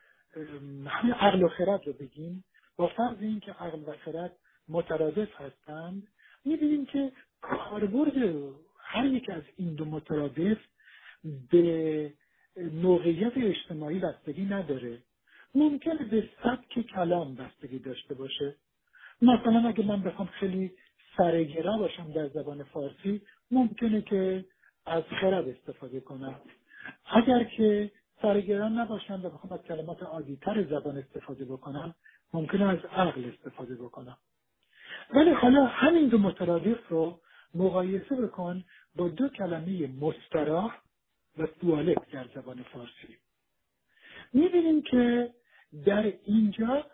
همین 0.86 1.12
عقل 1.12 1.42
و 1.42 1.48
خرد 1.48 1.86
رو 1.86 1.92
بگیم 1.92 2.44
با 2.76 2.86
فرض 2.86 3.16
اینکه 3.20 3.52
عقل 3.52 3.78
و 3.86 3.92
خرد 4.04 4.36
مترادف 4.68 5.40
هستند 5.40 6.08
می‌بینیم 6.44 6.86
که 6.86 7.12
کاربرد 7.40 8.12
هر 8.78 9.04
یک 9.04 9.30
از 9.30 9.42
این 9.56 9.74
دو 9.74 9.84
مترادف 9.84 10.58
به 11.50 12.12
موقعیت 12.72 13.32
اجتماعی 13.36 13.98
بستگی 13.98 14.44
نداره. 14.44 14.98
ممکنه 15.54 16.04
به 16.04 16.28
سبک 16.42 16.80
کلام 16.86 17.34
بستگی 17.34 17.78
داشته 17.78 18.14
باشه. 18.14 18.54
مثلا 19.22 19.68
اگه 19.68 19.84
من 19.84 20.02
بخوام 20.02 20.28
خیلی 20.28 20.72
سرگرا 21.16 21.78
باشم 21.78 22.12
در 22.12 22.28
زبان 22.28 22.62
فارسی 22.62 23.22
ممکنه 23.50 24.02
که 24.02 24.44
از 24.86 25.02
خرد 25.20 25.48
استفاده 25.48 26.00
کنم. 26.00 26.40
اگر 27.06 27.44
که 27.44 27.90
سرگرا 28.22 28.68
نباشم 28.68 29.20
و 29.24 29.30
بخوام 29.30 29.52
از 29.52 29.62
کلمات 29.66 30.02
عادیتر 30.02 30.64
زبان 30.64 30.98
استفاده 30.98 31.44
بکنم 31.44 31.94
ممکنه 32.32 32.64
از 32.68 32.78
عقل 32.92 33.24
استفاده 33.24 33.74
بکنم. 33.74 34.16
ولی 35.14 35.30
حالا 35.30 35.64
همین 35.66 36.08
دو 36.08 36.18
مترادف 36.18 36.88
رو 36.88 37.20
مقایسه 37.54 38.16
بکن 38.16 38.64
با 38.96 39.08
دو 39.08 39.28
کلمه 39.28 39.86
مستراح 40.00 40.78
و 41.38 41.46
توالت 41.46 42.10
در 42.10 42.26
زبان 42.34 42.62
فارسی. 42.62 43.16
می‌بینیم 44.32 44.82
که 44.82 45.34
در 45.84 46.12
اینجا 46.24 46.86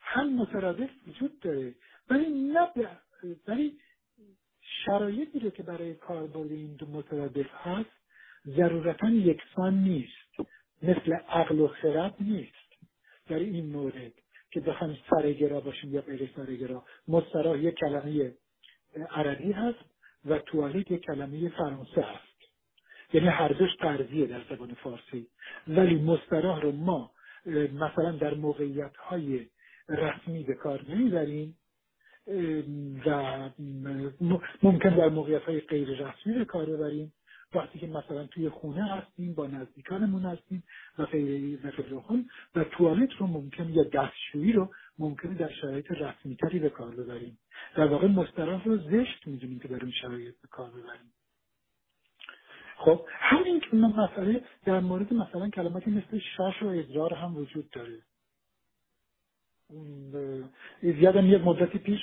هم 0.00 0.36
مترادف 0.36 0.90
وجود 1.08 1.40
داره 1.40 1.74
ولی 2.10 2.26
نه 2.28 2.68
ولی 3.48 3.78
شرایطی 4.84 5.38
رو 5.38 5.50
که 5.50 5.62
برای 5.62 5.94
کاربرد 5.94 6.50
این 6.52 6.74
دو 6.74 6.86
مترادف 6.86 7.50
هست 7.54 7.90
ضرورتا 8.46 9.08
یکسان 9.08 9.74
نیست. 9.74 10.48
مثل 10.82 11.12
عقل 11.12 11.60
و 11.60 11.68
خرد 11.68 12.14
نیست. 12.20 12.52
در 13.26 13.38
این 13.38 13.66
مورد 13.66 14.12
که 14.50 14.60
بخوایم 14.60 14.98
سرگرا 15.10 15.60
باشیم 15.60 15.94
یا 15.94 16.00
غیر 16.00 16.30
سرگرا 16.36 16.84
مستراح 17.08 17.58
یک 17.58 17.74
کلمه 17.74 18.34
عربی 19.10 19.52
هست 19.52 19.84
و 20.24 20.38
توالت 20.38 20.90
یک 20.90 21.04
کلمه 21.04 21.48
فرانسه 21.48 22.02
هست. 22.02 22.31
یعنی 23.12 23.28
دوش 23.58 23.70
قرضیه 23.80 24.26
در 24.26 24.40
زبان 24.50 24.74
فارسی. 24.74 25.26
ولی 25.68 25.94
مستراح 25.94 26.60
رو 26.60 26.72
ما 26.72 27.10
مثلا 27.72 28.12
در 28.12 28.34
موقعیت 28.34 28.96
های 28.96 29.46
رسمی 29.88 30.42
به 30.42 30.54
کار 30.54 30.84
نمی‌بریم 30.88 31.56
و 33.06 33.50
ممکن 34.62 34.96
در 34.96 35.08
موقعیت 35.08 35.42
های 35.42 35.60
غیر 35.60 35.88
رسمی 35.88 36.32
به 36.38 36.44
کار 36.44 36.66
ببریم. 36.66 37.12
وقتی 37.54 37.78
که 37.78 37.86
مثلا 37.86 38.26
توی 38.26 38.48
خونه 38.48 38.84
هستیم 38.84 39.34
با 39.34 39.46
نزدیکانمون 39.46 40.22
هستیم 40.22 40.62
و 40.98 41.04
غیر 41.04 41.58
و 41.92 42.16
و 42.54 42.64
توالت 42.64 43.10
رو 43.18 43.26
ممکن 43.26 43.68
یا 43.68 43.82
دستشویی 43.82 44.52
رو 44.52 44.70
ممکنه 44.98 45.34
در 45.34 45.52
شرایط 45.52 45.90
رسمی 45.90 46.36
تری 46.36 46.58
به 46.58 46.70
کار 46.70 46.90
ببریم. 46.94 47.38
در 47.76 47.86
واقع 47.86 48.06
مستراح 48.06 48.64
رو 48.64 48.76
زشت 48.76 49.26
می‌دونیم 49.26 49.58
که 49.58 49.68
در 49.68 49.82
اون 49.82 49.90
شرایط 49.90 50.34
به 50.42 50.48
کار 50.50 50.70
ببریم. 50.70 51.12
خب 52.84 53.00
همین 53.08 53.60
که 53.60 53.76
مسئله 53.76 54.44
در 54.64 54.80
مورد 54.80 55.14
مثلا 55.14 55.48
کلماتی 55.48 55.90
مثل 55.90 56.18
شاش 56.36 56.62
و 56.62 56.66
ادرار 56.66 57.14
هم 57.14 57.36
وجود 57.36 57.70
داره. 57.70 57.98
یادم 60.82 61.26
یک 61.26 61.40
مدتی 61.40 61.78
پیش 61.78 62.00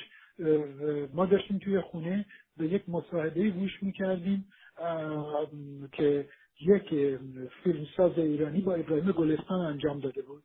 ما 1.13 1.25
داشتیم 1.25 1.57
توی 1.57 1.81
خونه 1.81 2.25
به 2.57 2.67
یک 2.67 2.89
مصاحبه 2.89 3.49
گوش 3.49 3.83
می‌کردیم 3.83 4.45
که 5.91 6.29
یک 6.61 7.17
فیلمساز 7.63 8.19
ایرانی 8.19 8.61
با 8.61 8.73
ابراهیم 8.73 9.11
گلستان 9.11 9.59
انجام 9.59 9.99
داده 9.99 10.21
بود. 10.21 10.43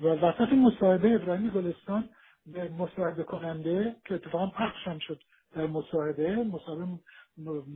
و 0.00 0.06
وسط 0.06 0.52
مصاحبه 0.52 1.14
ابراهیم 1.14 1.50
گلستان 1.50 2.08
به 2.46 2.68
مصاحبه 2.68 3.22
کننده 3.22 3.96
که 4.04 4.14
اتفاقا 4.14 4.46
پخش 4.46 4.88
هم 4.88 4.98
شد 4.98 5.20
در 5.54 5.66
مصاحبه 5.66 6.36
مصاحبه 6.36 6.86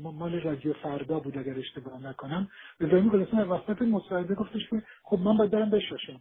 مال 0.03 0.41
رادیو 0.41 0.73
فردا 0.73 1.19
بود 1.19 1.39
اگر 1.39 1.59
اشتباه 1.59 2.03
نکنم. 2.03 2.49
ابراهیم 2.81 3.09
گلستان 3.09 3.49
وسط 3.49 3.83
مصاحبه 3.83 4.35
گفتش 4.35 4.71
که 4.71 4.83
خب 5.03 5.19
من 5.19 5.37
باید 5.37 5.51
برم 5.51 5.71
بشاشم. 5.71 6.21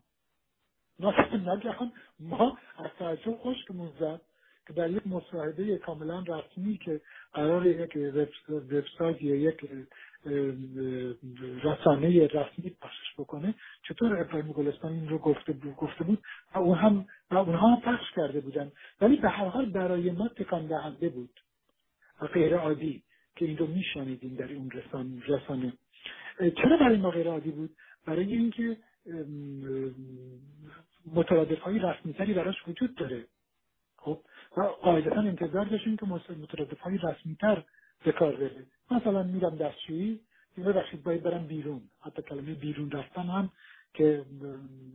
ناگهان 1.00 1.92
ما 2.20 2.58
از 2.78 2.90
تعجب 3.00 3.38
خشکمون 3.44 3.90
زد 4.00 4.22
که 4.68 4.74
در 4.74 4.90
یک 4.90 5.08
مصاحبه 5.08 5.78
کاملا 5.78 6.24
رسمی 6.28 6.78
که 6.78 7.02
قرار 7.34 7.66
یک 7.68 7.98
وبسایت 8.50 9.22
یا 9.22 9.36
یک 9.36 9.70
رسانه 11.64 12.28
رسمی 12.28 12.70
پخشش 12.82 13.14
بکنه 13.18 13.56
چطور 13.88 14.22
ابراهیم 14.22 14.52
گلستان 14.52 14.92
این 14.92 15.10
رو 15.10 15.18
گفته 15.18 15.54
بود 15.54 15.76
گفته 15.76 16.04
بود 16.04 16.24
و 16.56 16.60
اون 16.60 16.78
هم 16.78 17.06
و 17.32 17.36
اونها 17.38 17.68
هم 17.68 17.82
پخش 17.82 18.12
کرده 18.16 18.40
بودن. 18.40 18.72
ولی 19.02 19.16
به 19.18 19.30
هر 19.30 19.46
حال 19.46 19.66
برای 19.66 20.12
ما 20.12 20.28
تکان 20.28 20.68
دهنده 20.68 21.10
بود. 21.10 21.40
و 22.22 22.28
غیر 22.28 22.58
عادی 22.58 23.04
که 23.36 23.46
این 23.46 23.58
رو 23.58 23.68
میشنیدیم 23.68 24.36
در 24.36 24.54
اون 24.54 24.72
رسانه 25.28 25.74
چرا 26.40 26.78
برای 26.78 26.98
ما 26.98 27.10
غیر 27.10 27.28
عادی 27.28 27.52
بود؟ 27.52 27.70
برای 28.06 28.34
اینکه 28.34 28.78
مترادف 31.14 31.60
های 31.60 31.80
رسمی 31.80 32.14
تری 32.14 32.34
براش 32.34 32.68
وجود 32.68 32.96
داره. 32.96 33.26
خب؟ 33.98 34.22
و 34.58 34.62
قاعدتا 34.62 35.22
انتظار 35.22 35.66
داشتیم 35.66 35.98
که 35.98 36.06
مترادف 36.06 36.80
های 36.80 36.98
رسمی 36.98 37.36
تر 37.36 37.64
به 38.06 38.12
کار 38.12 38.36
بره. 38.36 38.66
مثلا 38.92 39.24
میرم 39.24 39.56
دستشویی 39.56 40.20
ببخشید 40.58 41.04
باید 41.04 41.24
برم 41.24 41.48
بیرون. 41.48 41.82
حتی 42.02 42.22
کلمه 42.22 42.54
بیرون 42.54 42.92
رفتن 42.92 43.24
هم 43.24 43.50
که 43.94 44.26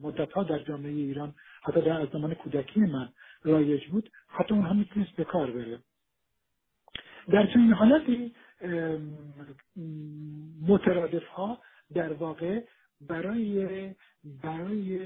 مدت 0.03 0.33
ها 0.33 0.43
در 0.43 0.59
جامعه 0.59 0.91
ایران 0.91 1.35
حتی 1.63 1.81
در 1.81 2.01
از 2.01 2.09
زمان 2.13 2.35
کودکی 2.35 2.81
من 2.81 3.09
رایج 3.43 3.87
بود 3.87 4.11
حتی 4.29 4.55
اون 4.55 4.67
هم 4.67 4.77
می‌تونست 4.77 5.17
به 5.17 5.25
کار 5.25 5.51
بره. 5.51 5.79
در 7.31 7.47
چنین 7.47 7.73
حالتی 7.73 8.35
مترادف 10.69 11.27
ها 11.27 11.59
در 11.95 12.13
واقع 12.13 12.61
برای 13.01 13.95
برای 14.43 15.01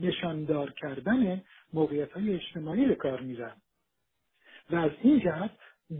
نشاندار 0.00 0.72
کردن 0.72 1.42
موقعیت 1.72 2.12
های 2.12 2.34
اجتماعی 2.34 2.86
به 2.86 2.94
کار 2.94 3.20
میرن. 3.20 3.56
و 4.70 4.76
از 4.76 4.90
این 5.02 5.20
جهت 5.20 5.50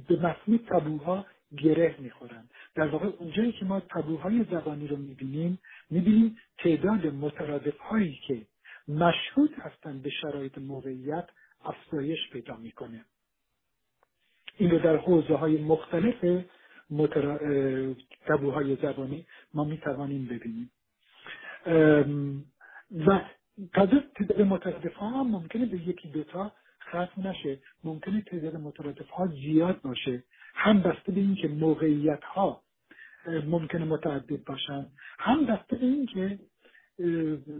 به 0.09 0.17
مفهوم 0.17 0.57
تابوها 0.57 1.27
گره 1.57 1.97
می‌خورن 1.99 2.49
در 2.75 2.89
واقع 2.89 3.07
اونجایی 3.07 3.53
که 3.53 3.65
ما 3.65 3.81
تابوهای 3.81 4.45
زبانی 4.51 4.89
رو 4.89 4.97
می‌بینیم 4.97 5.59
می‌بینیم 5.91 6.37
تعداد 6.59 7.07
مترادف 7.07 7.79
هایی 7.79 8.21
که 8.27 8.47
مشهود 8.89 9.55
هستند 9.59 10.03
به 10.03 10.11
شرایط 10.11 10.59
موقعیت 10.59 11.29
افزایش 11.65 12.19
پیدا 12.33 12.57
می‌کنه. 12.57 13.05
این 14.57 14.71
رو 14.71 14.79
در 14.79 14.97
حوزه 14.97 15.35
های 15.35 15.63
مختلف 15.63 16.45
مترا... 16.91 17.39
تابوهای 18.27 18.77
زبانی 18.77 19.27
ما 19.55 19.65
می‌توانیم 19.65 20.27
ببینیم. 20.27 20.71
و 23.07 23.21
تازه 23.75 24.03
تعداد 24.17 24.41
مترادف 24.43 24.95
ها 24.95 25.09
هم 25.09 25.31
ممکنه 25.31 25.67
به 25.67 25.77
یکی 25.89 26.09
دوتا 26.09 26.53
ختم 26.89 27.29
نشه. 27.29 27.59
ممکنه 27.85 28.21
تعداد 28.23 28.57
مترادف 28.57 29.09
ها 29.09 29.27
زیاد 29.27 29.81
باشه. 29.83 30.23
هم 30.55 30.83
بسته 30.83 31.13
به 31.13 31.21
اینکه 31.21 31.49
موقعیت 31.49 32.25
ها 32.25 32.63
ممکنه 33.27 33.85
متعدد 33.85 34.45
باشن 34.45 34.87
هم 35.19 35.47
بسته 35.47 35.77
به 35.77 35.87
اینکه 35.87 36.39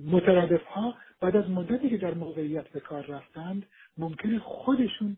مترادف 0.05 0.65
ها 0.65 0.95
بعد 1.21 1.37
از 1.37 1.51
مدتی 1.51 1.91
که 1.91 1.97
در 1.97 2.15
موقعیت 2.15 2.69
به 2.69 2.81
کار 2.81 3.07
رفتند 3.07 3.67
ممکنه 3.99 4.39
خودشون 4.39 5.17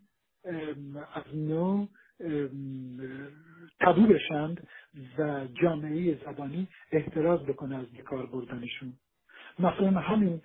نوع 1.46 1.88
تبو 3.80 4.06
بشند 4.06 4.68
و 5.18 5.46
جامعه 5.62 6.18
زبانی 6.24 6.68
احتراز 6.92 7.40
بکنه 7.40 7.76
از 7.76 7.86
بکار 7.86 8.26
بردنشون. 8.26 8.92
مثلا 9.58 10.00
همین 10.00 10.40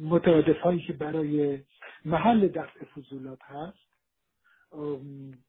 مترادف 0.00 0.58
هایی 0.60 0.80
که 0.80 0.92
برای 0.92 1.58
محل 2.04 2.48
دفع 2.48 2.84
فضولات 2.84 3.38
هست. 3.42 3.78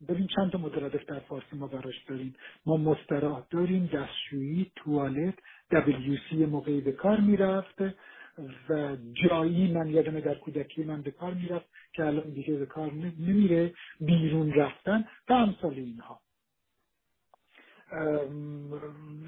ببین 0.09 0.27
چند 0.35 0.51
تا 0.51 0.57
مترادف 0.57 1.05
در 1.05 1.19
فارسی 1.19 1.55
ما 1.55 1.67
براش 1.67 2.03
داریم. 2.07 2.35
ما 2.65 2.77
مستراح 2.77 3.43
داریم 3.49 3.89
دستشویی 3.93 4.71
توالت 4.75 5.33
WC 5.71 6.33
موقعی 6.33 6.81
به 6.81 6.91
کار 6.91 7.19
می‌رفت. 7.19 7.81
و 8.69 8.97
جایی 9.13 9.73
من 9.73 9.89
یادم 9.89 10.19
در 10.19 10.35
کودکی 10.35 10.83
من 10.83 11.01
به 11.01 11.11
کار 11.11 11.33
می‌رفت 11.33 11.65
که 11.93 12.05
الان 12.05 12.29
دیگه 12.29 12.57
به 12.57 12.65
کار 12.65 12.93
نمیره 12.93 13.73
بیرون 13.99 14.53
رفتن 14.53 15.05
و 15.29 15.33
امثال 15.33 15.73
اینها. 15.73 16.21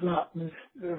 و, 0.02 0.24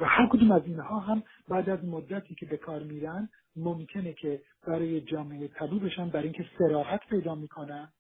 هر 0.06 0.30
کدوم 0.32 0.52
از 0.52 0.62
اینها 0.66 1.00
هم 1.00 1.24
بعد 1.50 1.70
از 1.70 1.86
مدتی 1.86 2.36
که 2.36 2.46
به 2.46 2.58
کار 2.58 2.84
میرن 2.84 3.30
ممکنه 3.56 4.14
که 4.14 4.42
برای 4.68 5.02
جامعه 5.02 5.48
تبو 5.48 5.80
بشن 5.80 6.10
برای 6.10 6.24
اینکه 6.24 6.46
سراحت 6.58 7.02
پیدا 7.10 7.36
می‌کنن. 7.36 7.94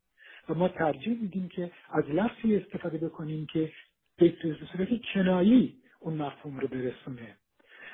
و 0.50 0.54
ما 0.54 0.68
ترجیح 0.68 1.22
میدیم 1.22 1.50
که 1.50 1.72
از 1.90 2.06
لفظی 2.10 2.56
استفاده 2.56 2.98
بکنیم 2.98 3.48
که 3.54 3.72
به 4.18 4.34
صورت 4.74 4.90
کنایی 5.14 5.78
اون 6.00 6.14
مفهوم 6.14 6.60
رو 6.60 6.68
برسونه. 6.68 7.38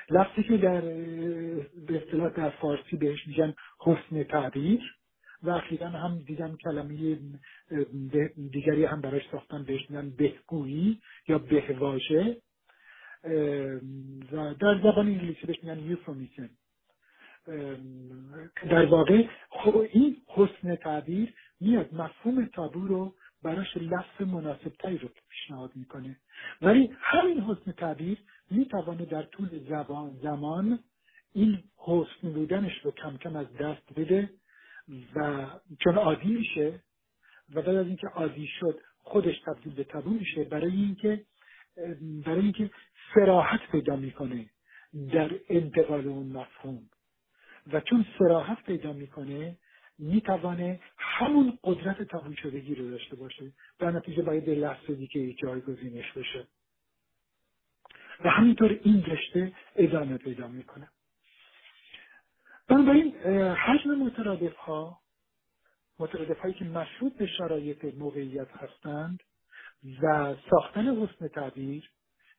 لفظی 0.10 0.44
که 0.44 0.58
در 0.58 0.82
به 0.82 2.04
اصطلاح 2.04 2.30
در 2.30 2.50
فارسی 2.50 2.98
بهش 2.98 3.28
میگن 3.28 3.54
حسن 3.80 4.24
تعبیر 4.24 4.82
و 5.44 5.50
اخیرا 5.50 5.90
هم 5.90 6.20
دیدم 6.20 6.58
کلمه 6.64 7.20
دیگری 8.52 8.86
هم 8.86 9.02
براش 9.02 9.22
ساختن 9.32 9.64
بهش 9.64 9.90
میگن 9.90 10.10
بهگویی 10.10 11.02
یا 11.28 11.38
بهواژه. 11.38 12.38
و 14.32 14.54
در 14.54 14.80
زبان 14.84 15.08
انگلیسی 15.08 15.48
بهش 15.48 15.64
میگن 15.64 15.80
یوفومیسم 15.80 16.50
در 18.70 18.86
واقع 18.86 19.24
این 19.92 20.18
حسن 20.28 20.76
تعبیر 20.76 21.34
میاد 21.60 21.94
مفهوم 21.94 22.46
تابو 22.46 22.88
رو 22.88 23.16
براش 23.44 23.78
لفظ 23.78 24.22
مناسب 24.22 24.70
تایی 24.80 24.98
رو 24.98 25.10
پیشنهاد 25.30 25.72
می‌کنه. 25.76 26.18
ولی 26.62 26.90
همین 27.00 27.42
حسن 27.42 27.72
تعبیر 27.72 28.18
می‌توانه 28.52 29.06
در 29.06 29.24
طول 29.24 29.60
زبان 29.70 30.20
زمان 30.24 30.80
این 31.34 31.64
حسن 31.78 32.34
بودنش 32.34 32.74
رو 32.84 32.92
کم 32.92 33.18
کم 33.18 33.36
از 33.36 33.54
دست 33.54 33.94
بده 33.96 34.30
و 35.16 35.48
چون 35.80 35.96
عادی 35.96 36.28
میشه 36.28 36.80
و 37.54 37.62
بعد 37.62 37.76
از 37.76 37.88
اینکه 37.88 38.08
عادی 38.08 38.48
شد 38.60 38.80
خودش 39.04 39.36
تبدیل 39.46 39.74
به 39.74 39.84
تبو 39.84 40.10
میشه 40.10 40.44
برای 40.44 40.72
اینکه 40.72 41.26
برای 42.26 42.42
اینکه 42.42 42.72
سراحت 43.16 43.72
پیدا 43.72 43.96
می‌کنه 43.96 44.50
در 45.14 45.32
انتقال 45.50 46.08
اون 46.08 46.28
مفهوم. 46.28 46.90
و 47.74 47.82
چون 47.82 48.06
سراحت 48.20 48.64
پیدا 48.64 48.94
می‌کنه 48.94 49.58
می‌توانه 50.00 50.80
همون 50.98 51.60
قدرت 51.64 52.04
تبو 52.04 52.36
شدگی 52.36 52.76
رو 52.76 52.90
داشته 52.90 53.16
باشه 53.16 53.52
در 53.80 53.92
نتیجه 53.92 54.22
باید 54.22 54.50
لحظه 54.50 54.94
دیگه 54.94 55.34
جایگزینش 55.34 56.12
بشه. 56.12 56.48
و 58.26 58.30
همینطور 58.30 58.80
این 58.84 59.06
رشته 59.06 59.54
ادامه 59.76 60.18
پیدا 60.18 60.48
می‌کنه. 60.48 60.88
بنابراین 62.68 63.16
حجم 63.54 63.90
مترادف 63.96 64.56
ها 64.56 65.00
مترادف 66.00 66.40
هایی 66.40 66.54
که 66.54 66.66
مشروط 66.66 67.14
به 67.14 67.28
شرایط 67.28 67.86
موقعیت 67.86 68.48
هستند 68.52 69.20
و 70.02 70.36
ساختن 70.50 70.98
حسن 70.98 71.28
تعبیر 71.28 71.90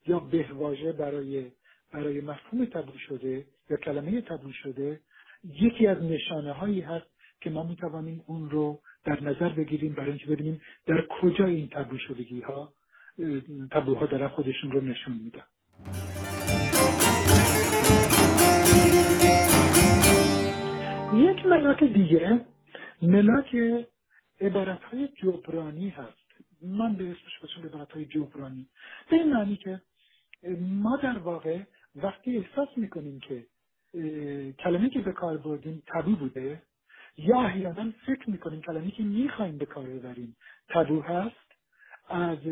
یا 0.06 0.18
بهواژه 0.18 0.92
برای 0.92 1.52
برای 1.92 2.20
مفهوم 2.20 2.64
تبدیل 2.64 2.98
شده 3.08 3.46
یا 3.70 3.76
کلمه 3.76 4.20
تبدیل 4.20 4.52
شده 4.52 5.00
یکی 5.44 5.86
از 5.86 6.02
نشانه 6.02 6.52
هایی 6.52 6.80
هست 6.80 7.06
که 7.40 7.50
ما 7.50 7.62
می 7.62 7.76
توانیم 7.76 8.24
اون 8.26 8.50
رو 8.50 8.80
در 9.04 9.22
نظر 9.22 9.48
بگیریم 9.48 9.92
برای 9.92 10.10
اینکه 10.10 10.26
ببینیم 10.26 10.60
در 10.86 11.06
کجا 11.20 11.46
این 11.46 11.68
تبدیل 11.68 11.98
شدگی 11.98 12.40
ها 12.40 12.72
تبدیل 13.70 14.06
دارن 14.06 14.28
خودشون 14.28 14.70
رو 14.70 14.80
نشون 14.80 15.14
میدن. 15.24 15.44
یک 21.14 21.46
ملاک 21.46 21.84
دیگه 21.84 22.40
ملاک 23.02 23.56
عبارت 24.40 24.82
های 24.82 25.08
جبرانی 25.08 25.88
هست. 25.88 26.24
من 26.62 26.94
به 26.94 27.04
اسمش 27.04 27.38
باشم 27.42 27.62
عبارت 27.66 27.92
های 27.92 28.04
جبرانی. 28.04 28.66
به 29.10 29.16
این 29.16 29.32
معنی 29.32 29.56
که 29.56 29.80
ما 30.60 30.96
در 30.96 31.18
واقع 31.18 31.60
وقتی 31.96 32.36
احساس 32.36 32.68
می‌کنیم 32.76 33.20
که 33.20 33.46
کلمه 34.58 34.90
که 34.90 35.00
به 35.00 35.12
کار 35.12 35.36
بردیم 35.36 35.82
تبو 35.86 36.16
بوده 36.16 36.62
یا 37.18 37.40
احیانا 37.40 37.92
فکر 38.06 38.30
می‌کنیم 38.30 38.60
کلمه 38.60 38.90
که 38.90 39.02
می‌خوایم 39.02 39.58
به 39.58 39.66
کار 39.66 39.86
ببریم 39.86 40.36
تبو 40.68 41.00
هست 41.02 41.36
از 42.08 42.46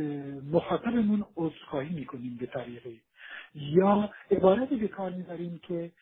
مخاطبمون 0.53 1.25
عذرخواهی 1.37 1.95
می‌کنیم 1.95 2.37
به 2.41 2.47
طریقی. 2.47 3.01
یا 3.55 4.11
عبارتی 4.31 4.77
به 4.77 4.89
کار 4.89 5.11
می‌بریم 5.11 5.61
که 5.69 5.93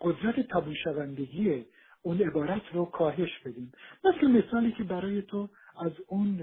قدرت 0.00 0.48
تبو 0.48 0.74
شوندگی 0.74 1.64
اون 2.02 2.22
عبارت 2.22 2.62
رو 2.72 2.84
کاهش 2.84 3.38
بدیم. 3.44 3.72
مثل 4.04 4.26
مثالی 4.26 4.72
که 4.72 4.84
برای 4.84 5.22
تو 5.22 5.48
از 5.80 5.92
اون 6.06 6.38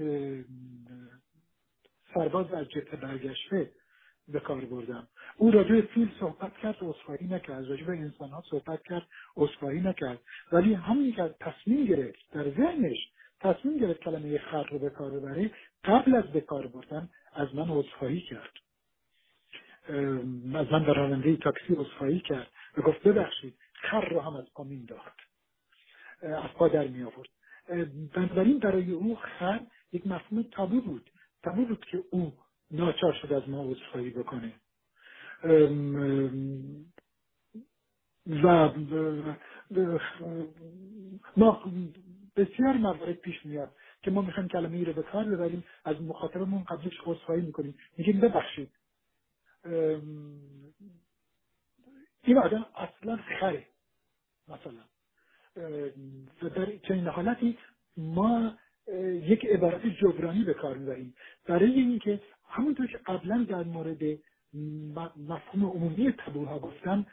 سرباز 2.14 2.52
از 2.52 2.68
جبهه 2.68 2.96
برگشته 2.96 3.70
به 4.28 4.40
کار 4.40 4.60
بردم. 4.60 5.08
او 5.36 5.50
راجع 5.50 5.80
فیل 5.80 6.10
صحبت 6.20 6.56
کرد 6.56 6.76
عذرخواهی 6.80 7.26
نکرد. 7.26 7.64
راجع 7.68 7.84
به 7.84 7.92
انسان 7.92 8.30
ها 8.30 8.42
صحبت 8.50 8.82
کرد 8.82 9.06
عذرخواهی 9.36 9.80
نکرد. 9.80 10.18
ولی 10.52 10.74
همونی 10.74 11.12
که 11.12 11.34
تصمیم 11.40 11.86
گرفت 11.86 12.18
در 12.32 12.50
ذهنش 12.50 12.98
تصمیم 13.40 13.78
گرفت 13.78 14.00
کلمه 14.00 14.38
خر 14.38 14.64
رو 14.64 14.78
به 14.78 14.90
کار 14.90 15.10
ببره 15.10 15.50
قبل 15.84 16.14
از 16.14 16.24
به 16.24 16.40
کار 16.40 16.66
بردن 16.66 17.08
از 17.32 17.54
من 17.54 17.70
عذرخواهی 17.70 18.20
کرد. 18.20 18.52
من 20.44 20.84
در 20.84 20.94
راننده 20.94 21.36
تاکسی 21.36 21.74
عذرخواهی 21.74 22.20
کرد 22.20 22.50
و 22.76 22.82
گفت 22.82 23.02
ببخشید 23.02 23.54
خر 23.72 24.08
رو 24.08 24.20
هم 24.20 24.36
از 24.36 24.44
پا 24.54 24.64
مینداخت 24.64 25.18
از 26.22 26.50
پا 26.54 26.68
در 26.68 26.86
می 26.86 27.02
آورد. 27.02 27.28
بنابراین 28.14 28.58
برای 28.58 28.92
او 28.92 29.16
خر 29.16 29.60
یک 29.92 30.06
مفهوم 30.06 30.42
تابو 30.42 30.80
بود. 30.80 31.10
تابو 31.42 31.64
بود 31.64 31.84
که 31.84 32.04
او 32.10 32.32
ناچار 32.70 33.12
شد 33.12 33.32
از 33.32 33.48
ما 33.48 33.64
عذرخواهی 33.64 34.10
بکنه. 34.10 34.52
و 38.26 38.70
ما 41.36 41.64
بسیار 42.36 42.72
موارد 42.72 43.12
پیش 43.12 43.46
میاد 43.46 43.70
که 44.02 44.10
ما 44.10 44.22
می‌خوایم 44.22 44.48
کلمه 44.48 44.76
ای 44.76 44.84
رو 44.84 44.92
به 44.92 45.02
کار 45.02 45.24
ببریم 45.24 45.64
از 45.84 46.02
مخاطبمون 46.02 46.64
قبلش 46.64 47.00
عذرخواهی 47.06 47.40
می‌کنیم. 47.40 47.74
میگیم 47.96 48.20
ببخشید 48.20 48.70
این 52.22 52.38
آدم 52.38 52.66
اصلا 52.76 53.18
خره 53.40 53.66
مثلا. 54.48 54.84
و 56.42 56.48
در 56.48 56.76
چنین 56.88 57.06
حالتی 57.06 57.58
ما 57.96 58.54
یک 59.22 59.44
عبارت 59.44 59.86
جبرانی 59.86 60.44
به 60.44 60.54
کار 60.54 60.76
می‌بریم. 60.76 61.14
برای 61.46 61.72
اینکه 61.72 62.20
همونطور 62.48 62.86
که 62.86 62.98
قبلا 62.98 63.46
در 63.48 63.62
مورد 63.62 64.02
مفهوم 65.16 65.64
عمومی 65.64 66.12
تابوها 66.12 66.58
گفتم 66.58 67.06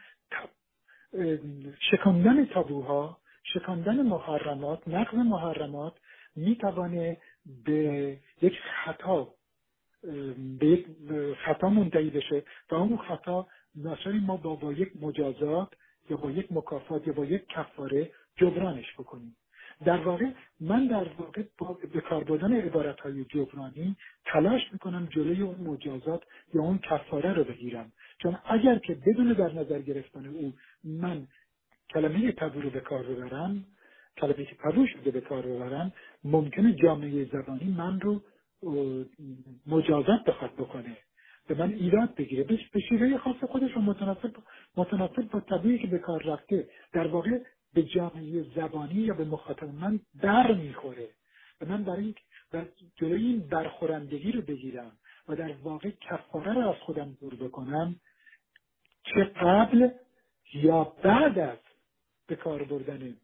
شکاندن 1.91 2.45
تابوها 2.45 3.21
شکاندن 3.43 4.01
محرمات 4.01 4.87
نقض 4.87 5.15
محرمات 5.15 5.93
می‌توانه 6.35 7.17
به 7.65 8.17
یک 8.41 8.53
خطا 8.59 9.36
به 10.59 10.67
یک 10.67 10.87
خطا 11.45 11.69
منتهی 11.69 12.09
بشه. 12.09 12.43
و 12.71 12.75
اون 12.75 12.97
خطا 12.97 13.47
ناچاریم 13.75 14.23
ما 14.23 14.37
با, 14.37 14.55
با 14.55 14.73
یک 14.73 14.91
مجازات 15.01 15.73
یا 16.09 16.17
با 16.17 16.31
یک 16.31 16.51
مکافات 16.51 17.07
یا 17.07 17.13
با 17.13 17.25
یک 17.25 17.47
کفاره 17.47 18.11
جبرانش 18.35 18.93
بکنیم. 18.93 19.35
در 19.85 19.97
واقع 19.97 20.25
من 20.59 20.87
در 20.87 21.07
واقع 21.19 21.43
با 21.57 21.77
به 21.93 22.01
کار 22.01 22.23
بردن 22.23 22.53
عبارت 22.53 22.99
های 22.99 23.23
جبرانی 23.25 23.95
تلاش 24.25 24.61
می‌کنم 24.73 25.07
جلوی 25.11 25.41
اون 25.41 25.61
مجازات 25.67 26.23
یا 26.53 26.61
اون 26.61 26.77
کفاره 26.77 27.33
رو 27.33 27.43
بگیرم. 27.43 27.91
چون 28.21 28.37
اگر 28.45 28.79
که 28.79 28.93
بدون 28.95 29.33
در 29.33 29.53
نظر 29.53 29.79
گرفتن 29.79 30.25
او 30.25 30.53
من 30.83 31.27
کلمه 31.93 32.31
تبو 32.31 32.61
رو 32.61 32.69
به 32.69 32.79
کار 32.79 33.03
ببرم 33.03 33.65
کلمه 34.17 34.45
تبو 34.63 34.87
شده 34.87 35.11
به 35.11 35.21
کار 35.21 35.41
ببرم 35.41 35.93
ممکنه 36.23 36.73
جامعه 36.73 37.25
زبانی 37.25 37.73
من 37.77 37.99
رو 37.99 38.21
مجازات 39.67 40.23
بخواد 40.27 40.53
بکنه. 40.53 40.97
به 41.47 41.55
من 41.55 41.73
ایراد 41.73 42.15
بگیره. 42.15 42.43
به 42.43 42.79
شیوه 42.89 43.17
خاص 43.17 43.35
خودش 43.35 43.71
رو 43.71 43.81
متناسب 43.81 44.35
متناسب 44.77 45.29
با 45.31 45.39
طبیعی 45.39 45.79
که 45.79 45.87
به 45.87 45.99
کار 45.99 46.23
رفته 46.23 46.69
در 46.93 47.07
واقع 47.07 47.39
به 47.73 47.83
جامعه 47.83 48.45
زبانی 48.55 48.95
یا 48.95 49.13
به 49.13 49.25
مخاطب 49.25 49.69
من 49.69 49.99
در 50.21 50.51
می‌خوره. 50.51 51.09
و 51.61 51.65
من 51.65 51.83
برای 51.83 52.13
جلوی 52.95 53.27
این 53.27 53.39
برخورندگی 53.39 54.31
رو 54.31 54.41
بگیرم 54.41 54.91
و 55.27 55.35
در 55.35 55.51
واقع 55.63 55.89
کفاره 55.89 56.53
رو 56.53 56.69
از 56.69 56.75
خودم 56.75 57.17
دور 57.21 57.35
بکنم 57.35 57.95
چه 59.03 59.23
قبل 59.23 59.89
یا 60.53 60.83
بعد 60.83 61.39
از 61.39 61.57
به 62.27 62.35
کار 62.35 62.63
بردن 62.63 63.17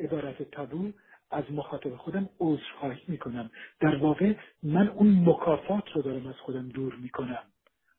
عبارت 0.00 0.42
تبو 0.42 0.92
از 1.34 1.44
مخاطب 1.52 1.96
خودم 1.96 2.28
عذرخواهی 2.40 3.02
می‌کنم. 3.08 3.50
در 3.80 3.96
واقع 3.96 4.34
من 4.62 4.88
اون 4.88 5.28
مکافات 5.28 5.84
رو 5.94 6.02
دارم 6.02 6.26
از 6.26 6.36
خودم 6.36 6.68
دور 6.68 6.94
می‌کنم. 6.94 7.42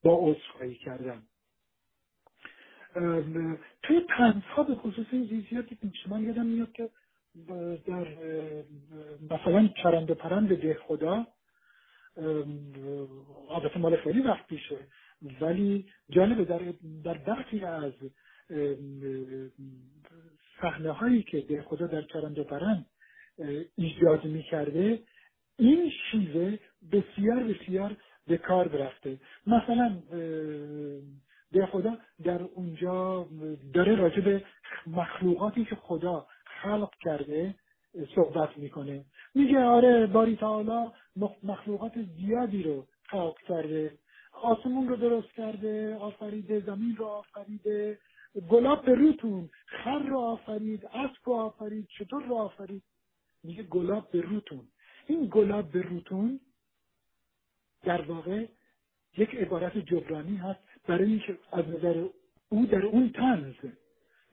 با 0.04 0.20
عذرخواهی 0.22 0.76
کردم 0.76 1.24
توی 3.84 4.02
تنزها 4.18 4.64
به 4.64 4.76
خصوص 4.76 5.06
این 5.12 5.46
زیادی 5.50 5.78
من 6.08 6.24
یادم 6.24 6.46
میاد 6.46 6.72
که 6.72 6.90
در 7.88 8.08
مثلا 9.32 9.70
چرند 9.84 10.12
پرند 10.12 10.62
ده 10.62 10.78
خدا 10.88 11.28
البته 13.50 13.78
مال 13.80 13.96
خیلی 13.96 14.22
وقت 14.22 14.48
پیشه. 14.48 14.78
ولی 15.42 15.86
جالبه 16.10 16.46
در, 16.46 16.74
در 17.04 17.18
برخی 17.18 17.66
از 17.66 17.94
صحنه 20.62 20.92
هایی 20.92 21.24
که 21.24 21.42
ده 21.42 21.62
خدا 21.62 21.88
در 21.88 22.02
چرند 22.02 22.40
پرند 22.40 22.86
ایجاد 23.76 24.26
می‌کرده 24.26 25.00
این 25.60 25.92
شیوه 26.12 26.58
بسیار 26.92 27.44
بسیار 27.44 27.98
به 28.28 28.38
کار 28.38 28.68
برفته. 28.68 29.18
مثلا 29.48 30.02
به 31.52 31.66
خدا 31.66 31.98
در 32.24 32.42
اونجا 32.42 33.28
داره 33.74 33.96
راجع 33.96 34.22
به 34.22 34.44
مخلوقاتی 34.88 35.66
که 35.66 35.76
خدا 35.76 36.28
خلق 36.64 36.94
کرده 37.02 37.56
صحبت 38.16 38.58
می‌کنه. 38.58 39.06
میگه 39.36 39.60
آره 39.60 40.08
باری 40.08 40.36
تعالی 40.36 40.92
مخلوقات 41.44 41.94
زیادی 42.18 42.64
رو 42.64 42.88
خلق 43.10 43.38
کرده. 43.48 43.92
آسمون 44.44 44.88
رو 44.88 44.96
درست 44.96 45.32
کرده 45.38 45.96
آفریده 45.96 46.60
زمین 46.60 46.96
رو 46.98 47.06
آفریده. 47.06 48.00
گلاب 48.50 48.86
به 48.86 48.96
روتون 48.96 49.50
خر 49.66 50.00
رو 50.00 50.18
آفرید 50.20 50.86
اسب 50.86 51.18
رو 51.24 51.34
آفرید 51.34 51.88
چطور 52.00 52.24
رو 52.24 52.36
آفرید؟ 52.36 52.84
میگه 53.46 53.64
گلاب 53.64 54.12
به 54.12 54.22
روتون. 54.22 54.68
این 55.08 55.28
گلاب 55.32 55.72
به 55.72 55.82
روتون 55.82 56.40
در 57.84 58.02
واقع 58.02 58.46
یک 59.18 59.36
عبارت 59.36 59.78
جبرانی 59.78 60.38
هست 60.38 60.60
برای 60.88 61.10
اینکه 61.10 61.38
از 61.52 61.68
نظر 61.68 62.06
او 62.50 62.66
در 62.66 62.86
اون 62.86 63.10
تنز 63.10 63.56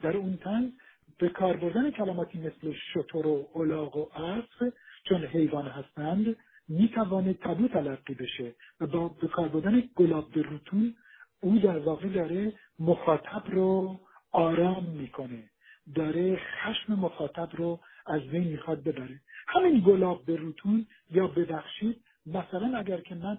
در 0.03 0.17
اون 0.17 0.37
تنز 0.37 0.71
به 1.19 1.29
کار 1.29 1.57
بردن 1.57 1.91
کلماتی 1.91 2.39
مثل 2.39 2.73
شطور 2.93 3.27
و 3.27 3.49
الاغ 3.55 3.97
و 3.97 4.23
اسب 4.23 4.73
چون 5.09 5.25
حیوان 5.25 5.67
هستند 5.69 6.37
می‌توانه 6.69 7.35
تبو 7.35 7.69
تلقی 7.69 8.15
بشه 8.15 8.55
و 8.81 8.87
با 8.87 9.09
به 9.09 9.29
کار 9.29 9.49
بردن 9.49 9.83
گلاب 9.97 10.33
به 10.33 10.43
روتون 10.43 10.95
او 11.41 11.59
در 11.59 11.79
واقع 11.79 12.09
داره 12.09 12.53
مخاطب 12.79 13.43
رو 13.47 14.01
آرام 14.33 14.85
می‌کنه. 14.85 15.51
داره 15.95 16.37
خشم 16.37 16.93
مخاطب 16.93 17.49
رو 17.53 17.81
از 18.07 18.23
بین 18.23 18.45
می‌خواد 18.45 18.83
ببره. 18.83 19.21
همین 19.47 19.83
گلاب 19.87 20.25
به 20.25 20.37
روتون 20.37 20.87
یا 21.11 21.27
ببخشید 21.27 22.05
مثلا 22.27 22.79
اگر 22.79 23.01
که 23.01 23.15
من 23.15 23.39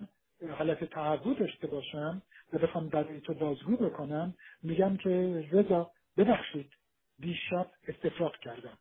حالت 0.57 0.83
تهوع 0.83 1.39
داشته 1.39 1.67
باشم 1.67 2.21
و 2.53 2.57
بخوام 2.57 2.89
برای 2.89 3.21
تو 3.21 3.33
بازگو 3.33 3.77
بکنم 3.77 4.33
میگم 4.63 4.97
که 4.97 5.45
رضا 5.51 5.91
ببخشید 6.17 6.71
دیشب 7.19 7.67
استفراغ 7.87 8.37
کردم. 8.37 8.77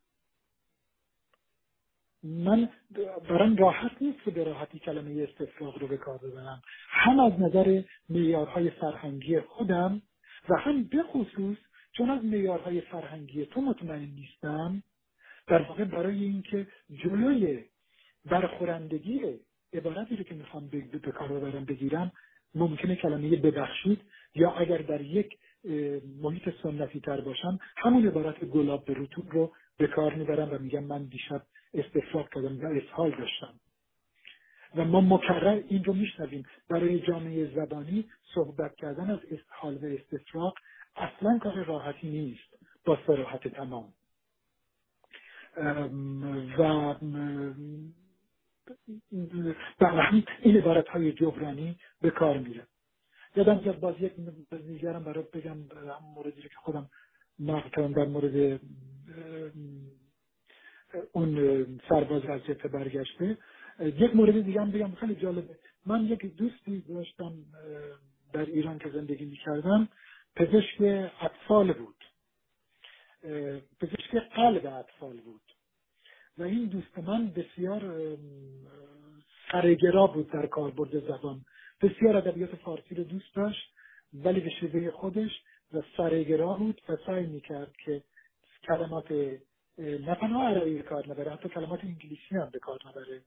من 2.23 2.69
برام 3.29 3.55
راحت 3.55 4.01
نیست 4.01 4.23
که 4.23 4.31
به 4.31 4.43
راحتی 4.43 4.79
کلمه 4.79 5.23
استفراغ 5.29 5.77
رو 5.77 5.87
به 5.87 5.97
کار 5.97 6.17
ببرم. 6.17 6.61
هم 6.89 7.19
از 7.19 7.39
نظر 7.39 7.81
معیارهای 8.09 8.69
فرهنگی 8.69 9.39
خودم 9.39 10.01
و 10.49 10.55
هم 10.55 10.83
به 10.83 11.03
خصوص 11.03 11.57
چون 11.91 12.09
از 12.09 12.25
معیارهای 12.25 12.81
فرهنگی 12.81 13.45
تو 13.45 13.61
مطمئن 13.61 14.09
نیستم 14.09 14.83
در 15.47 15.61
واقع 15.61 15.83
برای 15.83 16.23
اینکه 16.23 16.67
جلوی 17.03 17.63
برخورندگی 18.25 19.39
عبارتی 19.73 20.15
رو 20.15 20.23
که 20.23 20.35
می‌خوام 20.35 20.67
به 20.67 21.11
کار 21.11 21.27
ببرم 21.27 21.65
بگیرم 21.65 22.11
ممکنه 22.55 22.95
کلمه 22.95 23.35
ببخشید 23.35 24.01
یا 24.35 24.51
اگر 24.51 24.77
در 24.77 25.01
یک 25.01 25.37
محیط 26.21 26.49
سنتی 26.63 26.99
تر 26.99 27.21
باشم 27.21 27.59
همون 27.77 28.07
عبارت 28.07 28.45
گلاب 28.45 28.85
به 28.85 28.93
روتون 28.93 29.27
رو 29.31 29.51
به 29.77 29.87
کار 29.87 30.13
می‌برم 30.13 30.49
و 30.51 30.57
میگم 30.57 30.83
من 30.83 31.03
دیشب 31.03 31.41
استفراغ 31.73 32.29
کردم 32.29 32.59
و 32.59 32.65
اسهال 32.65 33.11
داشتم. 33.11 33.59
و 34.75 34.85
ما 34.85 35.01
مکرر 35.01 35.61
این 35.67 35.83
رو 35.83 35.93
میشنویم. 35.93 36.45
برای 36.69 36.99
جامعه 36.99 37.55
زبانی 37.55 38.05
صحبت 38.35 38.75
کردن 38.75 39.09
از 39.09 39.19
اسهال 39.31 39.77
و 39.77 39.85
استفراغ 39.85 40.53
اصلا 40.95 41.39
کار 41.39 41.63
راحتی 41.63 42.09
نیست. 42.09 42.57
با 42.85 42.99
سراحت 43.07 43.47
تمام. 43.47 43.93
و 45.57 46.95
در 49.79 50.09
این 50.41 50.57
عبارت 50.57 50.87
های 50.87 51.11
جبرانی 51.11 51.77
به 52.01 52.09
کار 52.09 52.37
میره. 52.37 52.67
یادم 53.35 53.59
که 53.59 53.71
باز 53.71 53.95
یک 53.99 54.13
دیگرم 54.67 55.03
برای 55.03 55.23
بگم 55.33 55.51
هم 55.51 56.03
موردی 56.15 56.41
که 56.41 56.49
خودم 56.55 56.89
نقل 57.39 57.93
در 57.93 58.05
مورد 58.05 58.59
اون 61.11 61.65
سرباز 61.89 62.25
از 62.25 62.43
جبهه 62.43 62.67
برگشته. 62.67 63.37
یک 63.79 64.15
مورد 64.15 64.41
دیگه 64.41 64.61
هم 64.61 64.71
بگم 64.71 64.91
خیلی 64.91 65.15
جالبه. 65.15 65.55
من 65.85 66.03
یک 66.05 66.35
دوستی 66.35 66.81
داشتم 66.81 67.33
در 68.33 68.45
ایران 68.45 68.79
که 68.79 68.89
زندگی 68.89 69.25
می‌کردم 69.25 69.89
پزشک 70.35 70.81
اطفال 71.21 71.73
بود. 71.73 72.02
پزشک 73.79 74.15
قلب 74.35 74.65
اطفال 74.65 75.17
بود. 75.17 75.41
و 76.37 76.43
این 76.43 76.65
دوست 76.65 76.99
من 76.99 77.27
بسیار 77.27 78.17
سرگرا 79.51 80.07
بود 80.07 80.31
در 80.31 80.45
کاربرد 80.45 80.99
زبان. 80.99 81.45
بسیار 81.81 82.17
ادبیات 82.17 82.55
فارسی 82.55 82.95
رو 82.95 83.03
دوست 83.03 83.35
داشت 83.35 83.73
ولی 84.13 84.39
به 84.39 84.49
شیوه 84.49 84.91
خودش 84.91 85.31
و 85.73 85.81
سرگرا 85.97 86.53
بود 86.53 86.81
و 86.89 86.97
سعی 87.05 87.25
می‌کرد 87.25 87.71
که 87.85 88.03
کلمات 88.67 89.11
نه 89.77 90.15
تنها 90.15 90.47
عربی 90.47 90.73
به 90.73 90.81
کار 90.81 91.11
نبره 91.11 91.31
حتی 91.31 91.49
کلمات 91.49 91.83
انگلیسی 91.83 92.35
هم 92.35 92.49
به 92.49 92.59
کار 92.59 92.79
نبره 92.85 93.21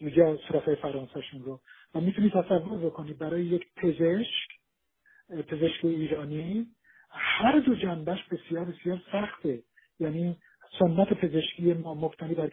یا 0.00 0.38
صرفه 0.48 0.74
فرانسهشون 0.74 1.42
رو. 1.42 1.60
و 1.94 2.00
می‌تونی 2.00 2.30
تصور 2.30 2.78
بکنی 2.78 3.12
برای 3.12 3.44
یک 3.44 3.66
پزشک 3.76 4.48
پزشک 5.48 5.84
ایرانی 5.84 6.66
هر 7.10 7.58
دو 7.58 7.74
جنبش 7.74 8.24
بسیار 8.24 8.64
بسیار 8.64 9.02
سخته. 9.12 9.62
یعنی 10.00 10.36
سنت 10.78 11.12
پزشکی 11.12 11.72
ما 11.72 11.94
مبتنی 11.94 12.34
بر 12.34 12.50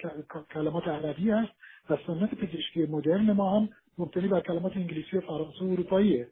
کلمات 0.54 0.88
عربی 0.88 1.32
است 1.32 1.52
و 1.90 1.98
سنت 2.08 2.36
پزشکی 2.36 2.86
مدرن 2.86 3.32
ما 3.32 3.60
هم 3.60 3.70
مبتنی 3.98 4.28
بر 4.28 4.40
کلمات 4.40 4.78
انگلیسی 4.78 5.18
و 5.18 5.22
فرانسه 5.22 5.66
و 5.66 5.72
اروپاییه. 5.72 6.28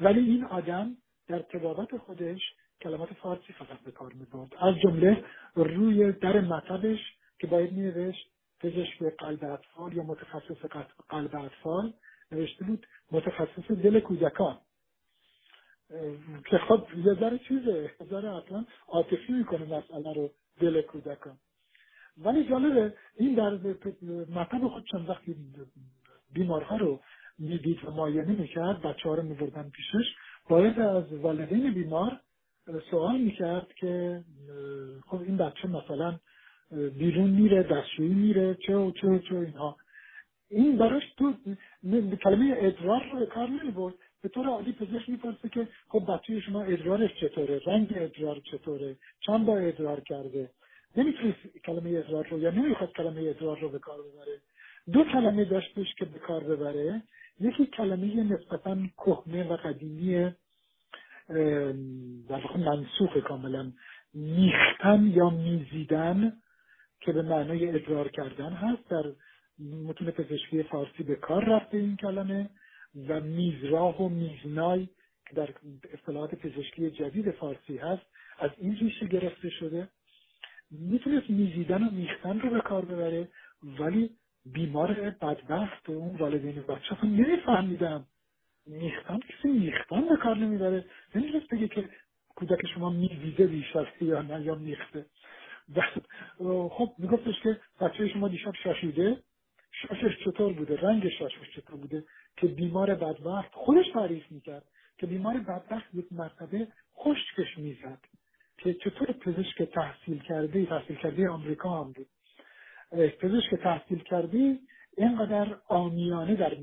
ولی 0.00 0.20
این 0.20 0.44
آدم 0.44 0.96
در 1.28 1.38
تبابت 1.38 1.96
خودش 1.96 2.40
کلمات 2.80 3.12
فارسی 3.12 3.52
فقط 3.52 3.80
به 3.84 3.90
کار 3.90 4.12
می‌برد. 4.12 4.54
از 4.58 4.74
جمله 4.82 5.24
روی 5.54 6.12
در 6.12 6.40
مطبش 6.40 6.98
که 7.38 7.46
باید 7.46 7.72
مینوشت 7.72 8.30
پزشک 8.60 9.02
قلب 9.18 9.44
اطفال 9.44 9.92
یا 9.92 10.02
متخصص 10.02 10.64
قلب 11.08 11.36
اطفال 11.36 11.92
نوشته 12.32 12.64
بود 12.64 12.86
متخصص 13.12 13.70
دل 13.70 14.00
کودکان. 14.00 14.58
که 16.50 16.58
خب 16.58 16.86
یه 16.96 17.14
ذره 17.14 17.38
چیزه 17.38 17.90
یه 18.00 18.06
ذره 18.10 18.36
اصلا 18.36 18.64
عاطفی 18.88 19.32
می‌کنه 19.32 19.64
مسئله 19.64 20.14
رو 20.14 20.30
دل 20.60 20.82
کودکان. 20.82 21.36
ولی 22.18 22.48
جالبه 22.48 22.94
این 23.16 23.34
در 23.34 23.50
مطب 24.34 24.68
خود 24.68 24.84
چند 24.92 25.08
وقتی 25.08 25.36
بیمارها 26.32 26.76
رو 26.76 27.00
می‌دید 27.38 27.84
و 27.84 27.90
معاینه 27.90 28.32
می‌کرد 28.32 28.82
بچه 28.82 29.08
ها 29.08 29.14
رو 29.14 29.22
میبردن 29.22 29.70
پیشش 29.70 30.14
باید 30.48 30.80
از 30.80 31.12
والدین 31.12 31.74
بیمار 31.74 32.20
سوال 32.90 33.20
می‌کرد 33.20 33.72
که 33.72 34.24
خب 35.06 35.20
این 35.20 35.36
بچه 35.36 35.68
مثلا 35.68 36.18
بیرون 36.98 37.30
میره 37.30 37.62
دستشویی 37.62 38.14
میره 38.14 38.54
چه 38.66 38.76
و 38.76 38.90
چه 38.90 39.08
و 39.08 39.18
چه 39.18 39.34
اینها. 39.34 39.76
این 40.50 40.78
براش 40.78 41.02
تو 41.18 41.34
کلمه 42.22 42.54
ادرار 42.56 43.02
رو 43.12 43.18
به 43.18 43.26
کار 43.26 43.48
نمی‌برد. 43.48 43.94
به 44.22 44.28
طور 44.28 44.46
عادی 44.46 44.72
پزشک 44.72 45.08
می‌پرسه 45.08 45.48
که 45.48 45.68
خب 45.88 46.12
بچه 46.12 46.40
شما 46.40 46.62
ادرارش 46.62 47.10
چطوره؟ 47.20 47.60
رنگ 47.66 47.92
ادرار 47.96 48.40
چطوره؟ 48.50 48.96
چند 49.20 49.46
با 49.46 49.58
ادرار 49.58 50.00
کرده؟ 50.00 50.50
نمی‌تونست 50.96 51.38
کلمه 51.64 51.98
ادرار 51.98 52.26
رو 52.28 52.38
یا 52.38 52.50
نمی‌خواد 52.50 52.92
کلمه 52.92 53.20
ادرار 53.30 53.58
رو 53.58 53.68
به 53.68 53.78
کار 53.78 53.98
ببره. 53.98 54.40
دو 54.92 55.04
کلمه 55.04 55.44
داشتش 55.44 55.94
که 55.98 56.04
به 56.04 56.18
کار 56.18 56.44
ببره 56.44 57.02
یکی 57.40 57.66
کلمه 57.66 58.22
نسبتا 58.22 58.76
کهنه 58.96 59.48
و 59.48 59.56
قدیمی 59.56 60.30
در 62.28 62.40
واقع 62.40 62.58
منسوخ 62.58 63.16
کاملا. 63.16 63.72
میختن 64.14 65.06
یا 65.06 65.30
میزیدن 65.30 66.32
که 67.00 67.12
به 67.12 67.22
معنای 67.22 67.68
ادرار 67.68 68.08
کردن 68.08 68.52
هست. 68.52 68.88
در 68.90 69.04
متون 69.86 70.10
پزشکی 70.10 70.62
فارسی 70.62 71.02
به 71.02 71.14
کار 71.14 71.44
رفته 71.44 71.76
این 71.76 71.96
کلمه. 71.96 72.50
و 73.08 73.20
میزراه 73.20 74.02
و 74.02 74.08
میزنای 74.08 74.88
که 75.28 75.34
در 75.34 75.48
اصطلاحات 75.92 76.34
پزشکی 76.34 76.90
جدید 76.90 77.30
فارسی 77.30 77.76
هست. 77.76 78.02
از 78.38 78.50
این 78.58 78.76
ریشه 78.76 79.06
گرفته 79.06 79.50
شده. 79.50 79.88
می‌تونست 80.70 81.30
میزیدن 81.30 81.82
و 81.82 81.90
میختن 81.90 82.40
رو 82.40 82.50
به 82.50 82.60
کار 82.60 82.84
ببره 82.84 83.28
ولی 83.62 84.10
بیمار 84.46 84.94
بدبخت 85.10 85.88
و 85.88 85.92
اون 85.92 86.16
والدین 86.16 86.62
بچه 86.62 86.94
اصلا 86.98 87.10
نمیفهمیدم 87.10 88.06
میختن 88.66 89.18
کسی 89.18 89.48
میختن 89.48 90.08
به 90.08 90.16
کار 90.16 90.36
نمی‌بره. 90.36 90.84
نمی‌تونست 91.14 91.48
بگه 91.48 91.68
که 91.68 91.88
کودک 92.28 92.66
شما 92.74 92.90
میزیده 92.90 93.46
بیشتر 93.46 93.92
یا 94.00 94.22
نه 94.22 94.42
یا 94.42 94.54
میخته. 94.54 95.06
و 96.40 96.68
خب 96.68 96.94
میگفتش 96.98 97.40
که 97.42 97.60
بچه 97.80 98.08
شما 98.08 98.28
دیشب 98.28 98.52
شاشیده. 98.64 99.22
شاشش 99.88 100.24
چطور 100.24 100.52
بوده؟ 100.52 100.76
رنگ 100.76 101.08
شاشش 101.08 101.50
چطور 101.56 101.76
بوده؟ 101.76 102.04
که 102.36 102.46
بیمار 102.46 102.94
بدبخت 102.94 103.52
خودش 103.52 103.86
تعریف 103.94 104.32
می‌کرد 104.32 104.64
که 104.98 105.06
بیمار 105.06 105.38
بدبخت 105.38 105.94
یک 105.94 106.06
مرتبه 106.12 106.68
خشکش 106.96 107.58
می‌زد. 107.58 107.98
که 108.58 108.74
چطور 108.74 109.12
پزشک 109.12 109.62
تحصیل 109.62 110.22
کرده 110.22 110.66
تحصیل 110.66 110.96
کرده 110.96 111.28
آمریکا 111.28 111.84
هم 111.84 111.92
بود. 111.92 112.06
پزشک 113.20 113.54
تحصیل 113.54 113.98
کرده 113.98 114.58
اینقدر 114.96 115.56
آمیانه 115.68 116.34
در 116.34 116.56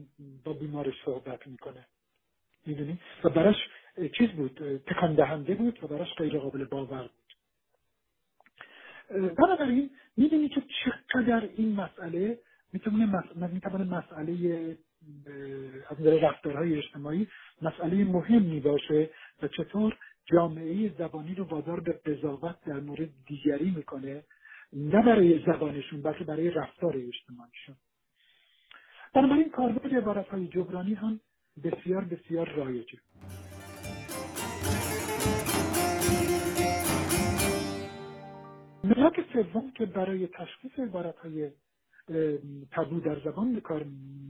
با 0.46 0.54
بیمارش 0.54 0.94
صحبت 1.06 1.48
می‌کنه. 1.48 1.86
می‌دونی؟ 2.66 3.00
و 3.24 3.30
براش 3.30 3.56
چیز 4.18 4.30
بود 4.30 4.82
تکان 4.88 5.16
دهنده 5.16 5.56
بود 5.56 5.84
و 5.84 5.88
براش 5.88 6.14
غیر 6.18 6.40
قابل 6.40 6.66
باور 6.66 7.02
بود. 7.02 7.28
بنابراین 9.36 9.90
می‌دونی 10.18 10.50
که 10.50 10.64
چقدر 11.14 11.50
این 11.58 11.76
مسئله 11.76 12.40
می‌تونه 12.74 13.24
می‌تونه 13.36 13.84
مسئله 13.84 14.78
از 15.90 16.02
نظر 16.02 16.20
رفتارهای 16.20 16.78
اجتماعی 16.78 17.28
مسئله 17.62 18.04
مهمی 18.04 18.60
باشه 18.60 19.10
و 19.42 19.48
چطور 19.48 19.98
جامعه 20.26 20.94
زبانی 20.98 21.36
رو 21.36 21.44
وادار 21.44 21.80
به 21.80 21.92
قضاوت 21.92 22.56
در 22.66 22.80
مورد 22.80 23.10
دیگری 23.28 23.72
می‌کنه 23.72 24.24
نه 24.74 25.02
برای 25.06 25.40
زبانشون 25.46 26.02
بلکه 26.02 26.24
برای 26.24 26.50
رفتار 26.50 26.98
اجتماعیشون. 26.98 27.76
بنابراین 29.14 29.50
کاربرد 29.50 29.96
عبارت 29.96 30.28
های 30.30 30.48
جبرانی 30.48 30.94
هم 30.94 31.20
بسیار 31.64 32.04
بسیار 32.04 32.50
رایجه. 32.50 33.00
ملاک 38.84 39.20
سوم 39.34 39.72
که 39.72 39.86
برای 39.86 40.28
تشخیص 40.28 40.80
عبارت 40.80 41.18
های 41.18 41.52
تبو 42.72 43.00
در 43.00 43.20
زبان 43.20 43.54
به 43.56 43.62
کار 43.62 43.86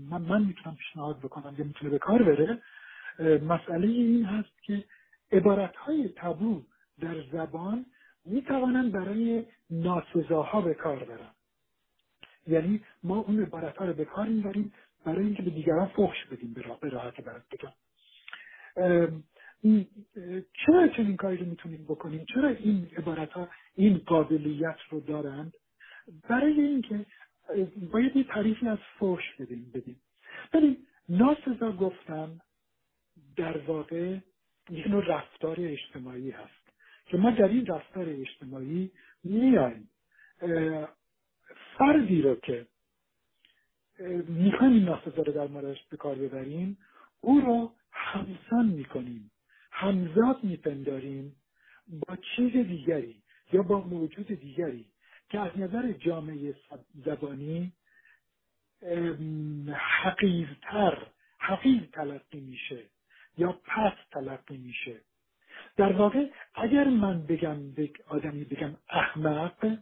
من, 0.09 0.21
من 0.21 0.43
می‌تونم 0.43 0.75
پیشنهاد 0.75 1.19
بکنم 1.19 1.55
یا 1.57 1.65
می‌تونه 1.65 1.91
به 1.91 1.99
کار 1.99 2.23
بره. 2.23 2.61
مسئله 3.39 3.87
این 3.87 4.25
هست 4.25 4.63
که 4.63 4.83
عبارت 5.31 5.75
های 5.75 6.09
تبو 6.15 6.63
در 6.99 7.21
زبان 7.31 7.85
می‌توانند 8.25 8.91
برای 8.91 9.45
ناسزاها 9.69 10.61
به 10.61 10.73
کار 10.73 11.03
برن. 11.03 11.31
یعنی 12.47 12.81
ما 13.03 13.17
اون 13.17 13.43
عبارت 13.43 13.77
ها 13.77 13.85
رو 13.85 13.93
به 13.93 14.05
کار 14.05 14.27
می‌بریم 14.27 14.73
برای 15.05 15.25
اینکه 15.25 15.43
به 15.43 15.49
دیگران 15.49 15.87
فحش 15.87 16.25
بدیم 16.31 16.53
به 16.53 16.89
راحت 16.89 17.21
برات 17.21 17.43
بگم. 17.51 17.73
چرا 20.65 20.87
چنین 20.87 21.15
کاری 21.15 21.37
رو 21.37 21.45
می‌تونیم 21.45 21.83
بکنیم؟ 21.83 22.25
چرا 22.33 22.49
این 22.49 22.87
عبارت 22.97 23.31
ها 23.31 23.49
این 23.75 23.97
قابلیت 23.97 24.77
رو 24.89 24.99
دارند؟ 24.99 25.53
برای 26.29 26.61
اینکه 26.61 27.05
باید 27.91 28.15
یه 28.15 28.23
تعریفی 28.23 28.67
از 28.67 28.77
فوش 28.99 29.23
بدیم 29.39 29.71
بدیم. 29.73 30.01
ببین 30.53 30.77
ناسزا 31.09 31.71
گفتم 31.71 32.41
در 33.35 33.57
واقع 33.57 34.17
یک 34.69 34.87
نوع 34.87 35.05
رفتار 35.05 35.55
اجتماعی 35.59 36.31
هست 36.31 36.73
که 37.05 37.17
ما 37.17 37.31
در 37.31 37.47
این 37.47 37.65
رفتار 37.65 38.05
اجتماعی 38.09 38.91
میایم. 39.23 39.89
فردی 41.77 42.21
رو 42.21 42.35
که 42.35 42.67
می‌خوایم 44.27 44.73
این 44.73 44.83
ناسزا 44.83 45.21
رو 45.21 45.33
در 45.33 45.47
موردش 45.47 45.83
به 45.83 45.97
کار 45.97 46.15
ببریم 46.15 46.77
او 47.21 47.39
رو 47.41 47.73
همسان 47.91 48.65
می‌کنیم. 48.65 49.31
همزاد 49.71 50.43
میپنداریم 50.43 51.35
با 52.07 52.15
چیز 52.15 52.51
دیگری 52.51 53.21
یا 53.53 53.61
با 53.61 53.79
موجود 53.79 54.27
دیگری. 54.27 54.85
که 55.29 55.39
از 55.39 55.51
نظر 55.57 55.91
جامعه 55.91 56.55
زبانی 57.05 57.73
حقیرتر 59.73 61.07
حقیر 61.39 61.89
تلقی 61.93 62.39
میشه 62.39 62.83
یا 63.37 63.51
پس 63.65 63.93
تلقی 64.11 64.57
میشه. 64.57 65.01
در 65.77 65.93
واقع 65.93 66.29
اگر 66.55 66.83
من 66.83 67.21
بگم 67.21 67.71
به 67.71 67.91
آدمی 68.07 68.43
بگم 68.43 68.75
احمق 68.89 69.77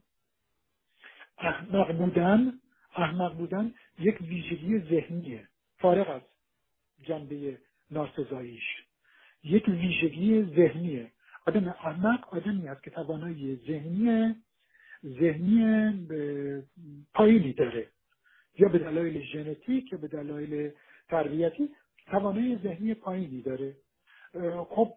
احمق 1.37 1.97
بودن 1.97 2.59
احمق 2.95 3.33
بودن 3.37 3.73
یک 3.99 4.21
ویژگی 4.21 4.79
ذهنیه 4.79 5.47
فارغ 5.77 6.09
از 6.09 6.21
جنبه 7.03 7.57
ناسزاییش. 7.91 8.83
یک 9.43 9.67
ویژگی 9.67 10.43
ذهنیه. 10.43 11.11
آدم 11.47 11.67
احمق 11.67 12.33
آدمی 12.33 12.67
است 12.67 12.83
که 12.83 12.89
توانایی 12.89 13.55
ذهنی 13.55 14.35
ذهنی 15.03 15.91
پایینی 17.13 17.53
داره. 17.53 17.87
یا 18.57 18.69
به 18.69 18.79
دلایل 18.79 19.21
ژنتیک 19.21 19.91
یا 19.91 19.97
به 19.97 20.07
دلایل 20.07 20.71
تربیتی 21.09 21.69
توانایی 22.05 22.57
ذهنی 22.57 22.93
پایینی 22.93 23.41
داره. 23.41 23.75
خب 24.69 24.93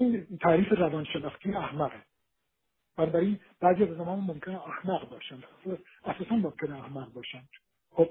این 0.00 0.26
تعریف 0.40 0.72
روانشناختی 0.72 1.52
احمقه. 1.54 2.02
بنابراین 2.96 3.40
بعضی 3.60 3.82
از 3.82 3.88
زمان 3.88 4.20
ممکنه 4.20 4.68
احمق 4.68 5.10
باشن. 5.10 5.38
اساسا 6.04 6.36
ممکنه 6.36 6.78
احمق 6.78 7.12
باشن. 7.12 7.42
خب 7.90 8.10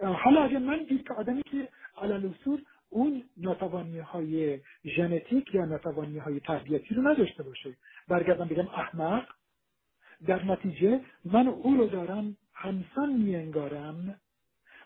حالا 0.00 0.44
اگر 0.44 0.58
من 0.58 0.84
دید 0.84 1.06
که 1.08 1.14
آدمی 1.14 1.42
که 1.42 1.68
علل 2.02 2.32
اون 2.90 3.24
ناتوانی 3.36 3.98
های 3.98 4.60
ژنتیک 4.84 5.54
یا 5.54 5.64
ناتوانی 5.64 6.18
های 6.18 6.40
تربیتی 6.40 6.94
رو 6.94 7.08
نداشته 7.08 7.42
باشه 7.42 7.76
برگردم 8.08 8.48
بگم 8.48 8.68
احمق 8.68 9.28
در 10.26 10.44
نتیجه 10.44 11.00
من 11.24 11.48
او 11.48 11.74
رو 11.74 11.86
دارم 11.86 12.36
همسان 12.54 13.12
میانگارم. 13.12 14.20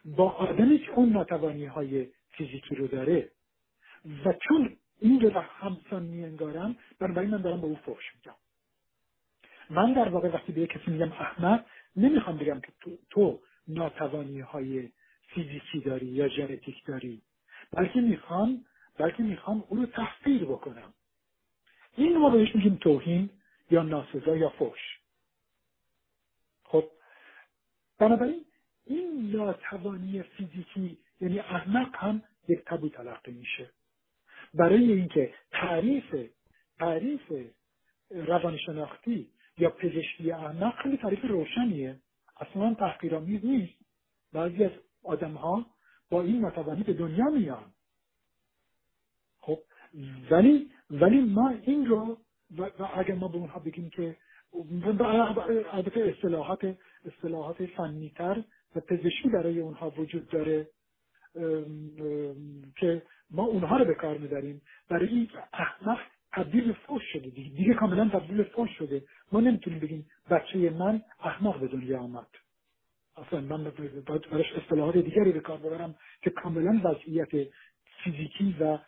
با 0.04 0.30
آدمی 0.30 0.78
که 0.78 0.90
اون 0.90 1.08
ناتوانی 1.08 1.66
های 1.66 2.06
فیزیکی 2.30 2.74
رو 2.74 2.86
داره. 2.86 3.30
و 4.24 4.32
چون 4.32 4.76
این 5.00 5.20
رو 5.20 5.40
همسان 5.40 6.02
میانگارم 6.02 6.76
بنابراین 6.98 7.30
من 7.30 7.42
دارم 7.42 7.60
به 7.60 7.66
او 7.66 7.76
فحش 7.76 8.14
میگم 8.14 8.34
من 9.70 9.92
در 9.92 10.08
واقع 10.08 10.28
وقتی 10.28 10.52
به 10.52 10.66
کسی 10.66 10.90
میگم 10.90 11.12
احمق 11.12 11.64
نمی‌خوام 11.96 12.38
بگم 12.38 12.60
که 12.60 12.72
تو, 12.80 12.90
تو 13.10 13.40
ناتوانی 13.68 14.40
های 14.40 14.88
فیزیکی 15.26 15.80
داری 15.80 16.06
یا 16.06 16.28
ژنتیک 16.28 16.84
داری. 16.86 17.22
بلکه 17.72 18.00
می‌خوام 18.00 18.64
بلکه 18.98 19.22
می‌خوام 19.22 19.64
او 19.68 19.76
رو 19.76 19.86
تحقیر 19.86 20.44
بکنم. 20.44 20.94
این 21.96 22.18
ما 22.18 22.30
بهش 22.30 22.54
میگیم 22.54 22.74
توهین 22.74 23.30
یا 23.70 23.82
ناسزا 23.82 24.36
یا 24.36 24.48
فوش 24.48 24.93
خب 26.64 26.90
بنابراین 27.98 28.44
این 28.84 29.30
ناتوانی 29.36 30.22
فیزیکی 30.22 30.98
یعنی 31.20 31.38
احمق 31.38 31.96
هم 31.96 32.22
یک 32.48 32.64
تبو 32.66 32.88
تلقی 32.88 33.32
میشه. 33.32 33.70
برای 34.54 34.92
اینکه 34.92 35.34
تعریف 35.50 36.14
تعریف 36.78 37.32
روانشناختی 38.10 39.30
یا 39.58 39.70
پزشکی 39.70 40.32
احمق 40.32 40.82
خیلی 40.82 40.96
تعریف 40.96 41.24
روشنیه. 41.24 42.00
اصلا 42.40 42.74
تحقیرآمیز 42.74 43.44
نیست. 43.44 43.74
بعضی 44.32 44.64
از 44.64 44.72
آدم 45.02 45.34
ها 45.34 45.66
با 46.10 46.22
این 46.22 46.40
ناتوانی 46.40 46.82
به 46.82 46.92
دنیا 46.92 47.24
میان. 47.24 47.72
خب 49.38 49.58
ولی 50.30 50.70
ولی 50.90 51.20
ما 51.20 51.48
این 51.48 51.86
رو 51.86 52.18
و, 52.58 52.70
اگر 52.94 53.14
ما 53.14 53.28
به 53.28 53.36
اونها 53.36 53.58
بگیم 53.58 53.90
که 53.90 54.16
البته 55.72 56.14
اصطلاحات 56.16 56.76
اصطلاحات 57.06 57.66
فنیتر 57.66 58.42
و 58.76 58.80
پزشکی 58.80 59.28
برای 59.28 59.60
اونها 59.60 59.90
وجود 59.90 60.28
داره 60.28 60.68
که 62.76 63.02
ما 63.30 63.44
اونها 63.44 63.76
رو 63.76 63.84
به 63.84 63.94
کار 63.94 64.18
می‌بریم. 64.18 64.62
برای 64.88 65.08
این 65.08 65.28
احمق 65.52 65.98
تبدیل 66.32 66.72
فوش 66.72 67.02
شده 67.12 67.30
دیگه, 67.30 67.56
دیگه 67.56 67.74
کاملا 67.74 68.08
تبدیل 68.08 68.42
فوش 68.42 68.70
شده. 68.78 69.02
ما 69.32 69.40
نمی‌تونیم 69.40 69.78
بگیم 69.78 70.06
بچه 70.30 70.70
من 70.70 71.02
احمق 71.20 71.60
به 71.60 71.68
دنیا 71.68 72.00
آمد. 72.00 72.26
اصلا 73.16 73.40
من 73.40 73.64
باید 74.06 74.30
براش 74.30 74.52
اصطلاحات 74.52 74.96
دیگری 74.96 75.32
به 75.32 75.40
کار 75.40 75.58
ببرم 75.58 75.94
که 76.22 76.30
کاملا 76.30 76.80
وضعیت 76.84 77.48
فیزیکی 78.04 78.56
و 78.60 78.78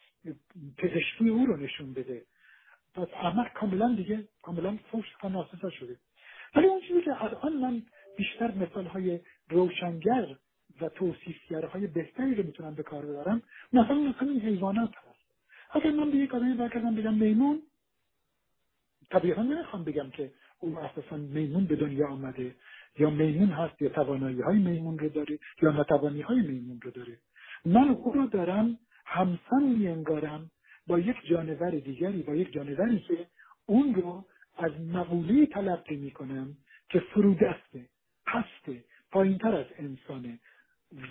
پزشکی 0.78 1.28
او 1.28 1.46
رو 1.46 1.56
نشون 1.56 1.92
بده. 1.92 2.22
پس 2.96 3.08
احمق 3.14 3.52
کاملا 3.52 3.94
دیگه 3.94 4.28
کاملا 4.42 4.78
فوش 4.90 5.06
و 5.24 5.28
ناسزا 5.28 5.70
شده 5.70 5.96
ولی 6.54 6.66
اون 6.66 6.80
چیزی 6.80 7.02
که 7.02 7.24
الان 7.24 7.52
من 7.52 7.82
بیشتر 8.16 8.54
مثال 8.54 8.86
های 8.86 9.20
روشنگر 9.48 10.36
و 10.80 10.88
توصیفگرهای 10.88 11.86
بهتری 11.86 12.34
رو 12.34 12.42
می‌تونم 12.46 12.74
به 12.74 12.82
کار 12.82 13.06
ببرم 13.06 13.42
مثلا 13.72 13.96
این 14.20 14.40
حیوانات 14.40 14.90
هست 14.96 15.26
اگر 15.70 15.90
من 15.90 16.10
به 16.10 16.16
یک 16.16 16.34
آدمی 16.34 16.54
برگردم 16.54 16.94
بگم 16.94 17.14
میمون 17.14 17.62
طبیعتا 19.10 19.42
نمی‌خوام 19.42 19.84
بگم 19.84 20.10
که 20.10 20.32
او 20.60 20.78
اساسا 20.78 21.16
میمون 21.16 21.64
به 21.64 21.76
دنیا 21.76 22.08
آمده 22.08 22.54
یا 22.98 23.10
میمون 23.10 23.48
هست 23.48 23.82
یا 23.82 23.88
توانایی 23.88 24.40
های 24.40 24.58
میمون 24.58 24.98
رو 24.98 25.08
داره 25.08 25.38
یا 25.62 25.70
نتوانی 25.70 26.20
های 26.20 26.40
میمون 26.40 26.80
رو 26.82 26.90
داره 26.90 27.18
من 27.64 27.88
او 27.88 28.12
رو 28.12 28.26
دارم 28.26 28.78
همسان 29.06 29.62
میانگارم 29.62 30.50
با 30.86 30.98
یک 30.98 31.16
جانور 31.30 31.70
دیگری 31.70 32.22
با 32.22 32.34
یک 32.34 32.52
جانوری 32.52 32.98
که 32.98 33.26
اون 33.66 33.94
رو 33.94 34.24
از 34.58 34.72
مقوله 34.80 35.46
تلقی 35.46 35.96
می‌کنم 35.96 36.56
که 36.88 37.00
فرودسته 37.00 37.88
پسته 38.26 38.84
پایینتر 39.10 39.54
از 39.54 39.66
انسانه. 39.78 40.38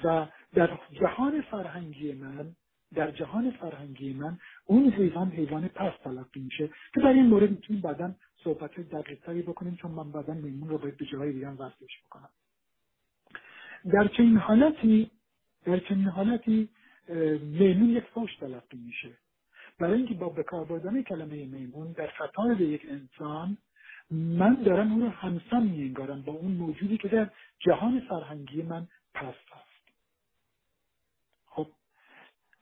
و 0.03 0.27
در 0.53 0.79
جهان 0.91 1.41
فرهنگی 1.41 2.13
من 2.13 2.55
در 2.93 3.11
جهان 3.11 3.51
فرهنگی 3.51 4.13
من 4.13 4.37
اون 4.65 4.89
حیوان 4.91 5.31
حیوان 5.31 5.67
پس 5.67 5.91
تلقی 6.03 6.39
میشه 6.39 6.67
که 6.67 7.01
در 7.01 7.07
این 7.07 7.25
مورد 7.25 7.51
می‌تونیم 7.51 7.81
بعدا 7.81 8.15
صحبت 8.43 8.79
دقیقتری 8.79 9.41
بکنیم 9.41 9.75
چون 9.75 9.91
من 9.91 10.11
بعدا 10.11 10.33
میمون 10.33 10.69
رو 10.69 10.77
باید 10.77 10.97
به 10.97 11.05
جاهای 11.05 11.33
دیگه 11.33 11.49
وصلش 11.49 12.01
بکنم. 12.05 12.29
در 13.93 14.07
چنین 14.07 14.37
حالتی 14.37 15.11
در 15.65 15.79
چنین 15.79 16.05
حالتی 16.07 16.69
میمون 17.41 17.89
یک 17.89 18.03
فوش 18.03 18.35
تلقی 18.35 18.77
میشه. 18.77 19.17
برای 19.79 19.97
اینکه 19.97 20.13
با 20.13 20.29
بکار 20.29 20.65
بردن 20.65 21.01
کلمه 21.01 21.45
میمون 21.45 21.91
در 21.91 22.09
به 22.57 22.65
یک 22.65 22.81
انسان 22.89 23.57
من 24.11 24.53
دارم 24.53 24.91
اون 24.91 25.01
رو 25.01 25.09
همسان 25.09 25.63
میانگارم 25.63 26.21
با 26.21 26.33
اون 26.33 26.51
موجودی 26.51 26.97
که 26.97 27.07
در 27.07 27.29
جهان 27.59 27.99
فرهنگی 27.99 28.61
من 28.61 28.87
پست 29.13 29.51
هست. 29.51 29.65
خب 31.45 31.67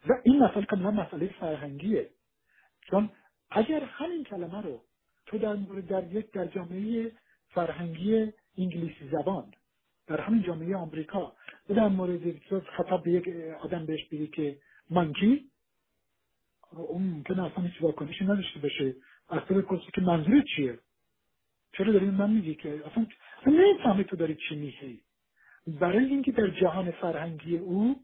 و 0.10 0.14
این 0.24 0.44
مسئله 0.44 0.66
کاملا 0.66 0.92
مسئله 0.92 1.28
فرهنگیه. 1.40 2.10
چون 2.82 3.10
اگر 3.52 3.84
همین 3.84 4.24
کلمه 4.24 4.62
رو 4.62 4.82
تو 5.26 5.38
در 5.38 5.54
مورد 5.54 5.88
در 5.88 6.14
یک 6.14 6.32
در 6.32 6.46
جامعه 6.46 7.12
فرهنگی 7.50 8.34
انگلیسی 8.58 9.10
زبان 9.12 9.54
در 10.08 10.22
همین 10.22 10.44
جامعه 10.44 10.76
آمریکا 10.76 11.34
در 11.70 11.88
مورد 11.88 12.40
خطاب 12.78 13.04
به 13.04 13.12
یک 13.12 13.28
آدم 13.64 13.86
بهش 13.86 14.06
بگی 14.06 14.28
که 14.28 14.58
مانکی 14.90 15.50
اون 16.82 17.04
ممکنه 17.04 17.44
اصلا 17.44 17.64
هیچ 17.64 17.82
واکنشی 17.82 18.24
نداشته 18.24 18.60
باشه. 18.60 18.96
اصلا 19.30 19.58
بپرسی 19.58 19.92
که 19.94 20.02
منظور 20.02 20.44
چیه؟ 20.56 20.80
چرا 21.78 21.94
داری 21.94 22.06
من 22.06 22.30
میگی 22.30 22.56
که 22.56 22.84
اصلا 22.92 23.08
نمی‌فهمی 23.48 24.04
تو 24.04 24.16
داری 24.16 24.38
چی 24.50 24.56
میگی؟ 24.56 25.02
برای 25.68 26.06
اینکه 26.06 26.32
در 26.32 26.48
جهان 26.48 26.92
فرهنگی 26.92 27.58
او 27.58 27.96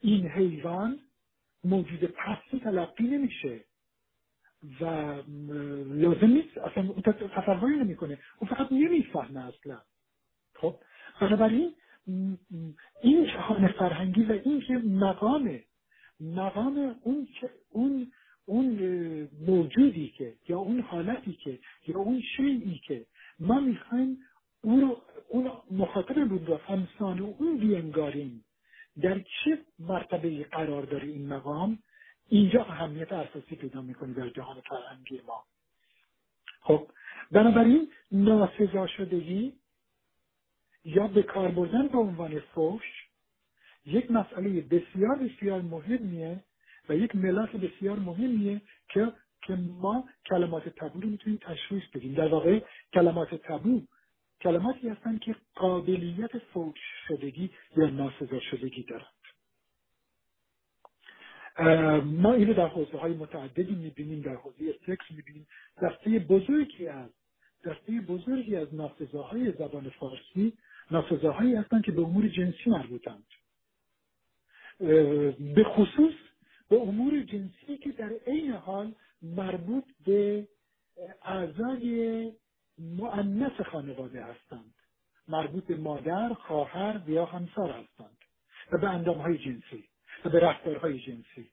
این 0.00 0.26
حیوان 0.26 0.98
موجود 1.64 2.04
پستی 2.04 2.60
تلقی 2.60 3.04
نمیشه. 3.04 3.60
و 4.80 4.84
لازم 5.86 6.26
نیست 6.26 6.58
اصلا 6.58 6.88
اون 6.88 7.02
تصوری 7.36 7.76
نمی‌کنه 7.76 8.18
اون 8.38 8.50
فقط 8.50 8.72
نمی‌فهمه 8.72 9.44
اصلا. 9.44 9.80
خب 10.54 10.74
بنابراین 11.20 11.74
این 13.02 13.26
جهان 13.26 13.68
فرهنگی 13.68 14.24
و 14.24 14.32
این 14.32 14.60
که 14.60 14.74
مقام 14.74 15.60
مقام 16.22 16.96
اون 17.02 17.28
اون 17.70 18.12
اون 18.46 18.68
موجودی 19.46 20.08
که 20.18 20.34
یا 20.48 20.58
اون 20.58 20.80
حالتی 20.80 21.32
که 21.32 21.58
یا 21.86 21.98
اون 21.98 22.22
شیعی 22.36 22.80
که 22.86 23.06
ما 23.38 23.60
می‌خوایم 23.60 24.18
اون 24.62 24.80
رو 24.80 25.02
اون 25.28 25.50
مخاطب 25.70 26.28
بود 26.28 26.48
رو 26.48 26.56
همسان 26.56 27.20
اون 27.20 27.58
بینگاریم 27.58 28.44
در 29.02 29.18
چه 29.18 29.58
مرتبه 29.78 30.44
قرار 30.44 30.82
داره 30.82 31.08
این 31.08 31.28
مقام؟ 31.28 31.78
اینجا 32.28 32.64
اهمیت 32.64 33.12
اساسی 33.12 33.56
پیدا 33.56 33.82
می‌کنه 33.82 34.12
در 34.12 34.28
جهان 34.28 34.60
فرهنگی 34.60 35.20
ما. 35.26 35.44
خب 36.60 36.86
بنابراین 37.30 37.88
ناسزا 38.12 38.86
شدگی 38.86 39.52
یا 40.84 41.06
به 41.06 41.22
کار 41.22 41.50
بردن 41.50 41.88
به 41.88 41.98
عنوان 41.98 42.40
فوش 42.40 43.11
یک 43.86 44.10
مسئله 44.10 44.60
بسیار 44.60 45.16
بسیار 45.18 45.62
مهمیه 45.62 46.44
و 46.88 46.96
یک 46.96 47.16
ملاک 47.16 47.56
بسیار 47.56 47.98
مهمیه 47.98 48.60
که 48.88 49.12
که 49.46 49.54
ما 49.54 50.08
کلمات 50.26 50.68
تبو 50.68 51.00
رو 51.00 51.08
می‌تونیم 51.08 51.38
تشخیص 51.42 51.82
بدیم. 51.94 52.14
در 52.14 52.28
واقع 52.28 52.60
کلمات 52.94 53.34
تبو 53.34 53.82
کلماتی 54.40 54.88
هستند 54.88 55.20
که 55.20 55.36
قابلیت 55.54 56.38
فوش 56.38 56.78
شدگی 57.08 57.50
یا 57.76 57.90
ناسزا 57.90 58.40
شدگی 58.40 58.82
دارند. 58.82 59.22
ما 62.04 62.32
اینو 62.32 62.54
در 62.54 62.66
حوزه 62.68 62.98
های 62.98 63.12
متعددی 63.12 63.74
می‌بینیم 63.74 64.20
در 64.20 64.34
حوزه 64.34 64.74
سکس 64.86 65.10
می‌بینیم. 65.10 65.46
دسته 65.82 66.18
بزرگی 66.18 66.86
از 66.88 67.10
دسته 67.64 68.00
بزرگی 68.00 68.56
از 68.56 68.74
ناسزاهای 68.74 69.52
زبان 69.52 69.90
فارسی 69.90 70.52
ناسزاهایی 70.90 71.54
هستند 71.54 71.84
که 71.84 71.92
به 71.92 72.02
امور 72.02 72.28
جنسی 72.28 72.70
مربوطند. 72.70 73.24
به 75.54 75.64
خصوص 75.64 76.14
به 76.68 76.76
امور 76.76 77.20
جنسی 77.20 77.76
که 77.82 77.92
در 77.92 78.10
عین 78.26 78.50
حال 78.52 78.94
مربوط 79.22 79.84
به 80.06 80.48
اعضای 81.22 82.32
معنس 82.78 83.60
خانواده 83.60 84.24
هستند. 84.24 84.74
مربوط 85.28 85.64
به 85.64 85.76
مادر، 85.76 86.34
خواهر 86.34 87.02
یا 87.06 87.24
همسر 87.24 87.70
هستند. 87.70 88.16
و 88.72 88.78
به 88.78 88.88
اندامهای 88.88 89.38
جنسی 89.38 89.84
و 90.24 90.28
به 90.28 90.40
رفتارهای 90.40 90.98
جنسی. 90.98 91.50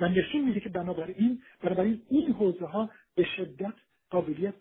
و 0.00 0.08
نشون 0.08 0.40
میده 0.40 0.60
که 0.60 0.68
بنابراین 0.68 1.42
بنابراین 1.62 2.02
این 2.10 2.32
حوزه 2.32 2.66
ها 2.66 2.90
به 3.14 3.24
شدت 3.36 3.74
قابلیت 4.10 4.54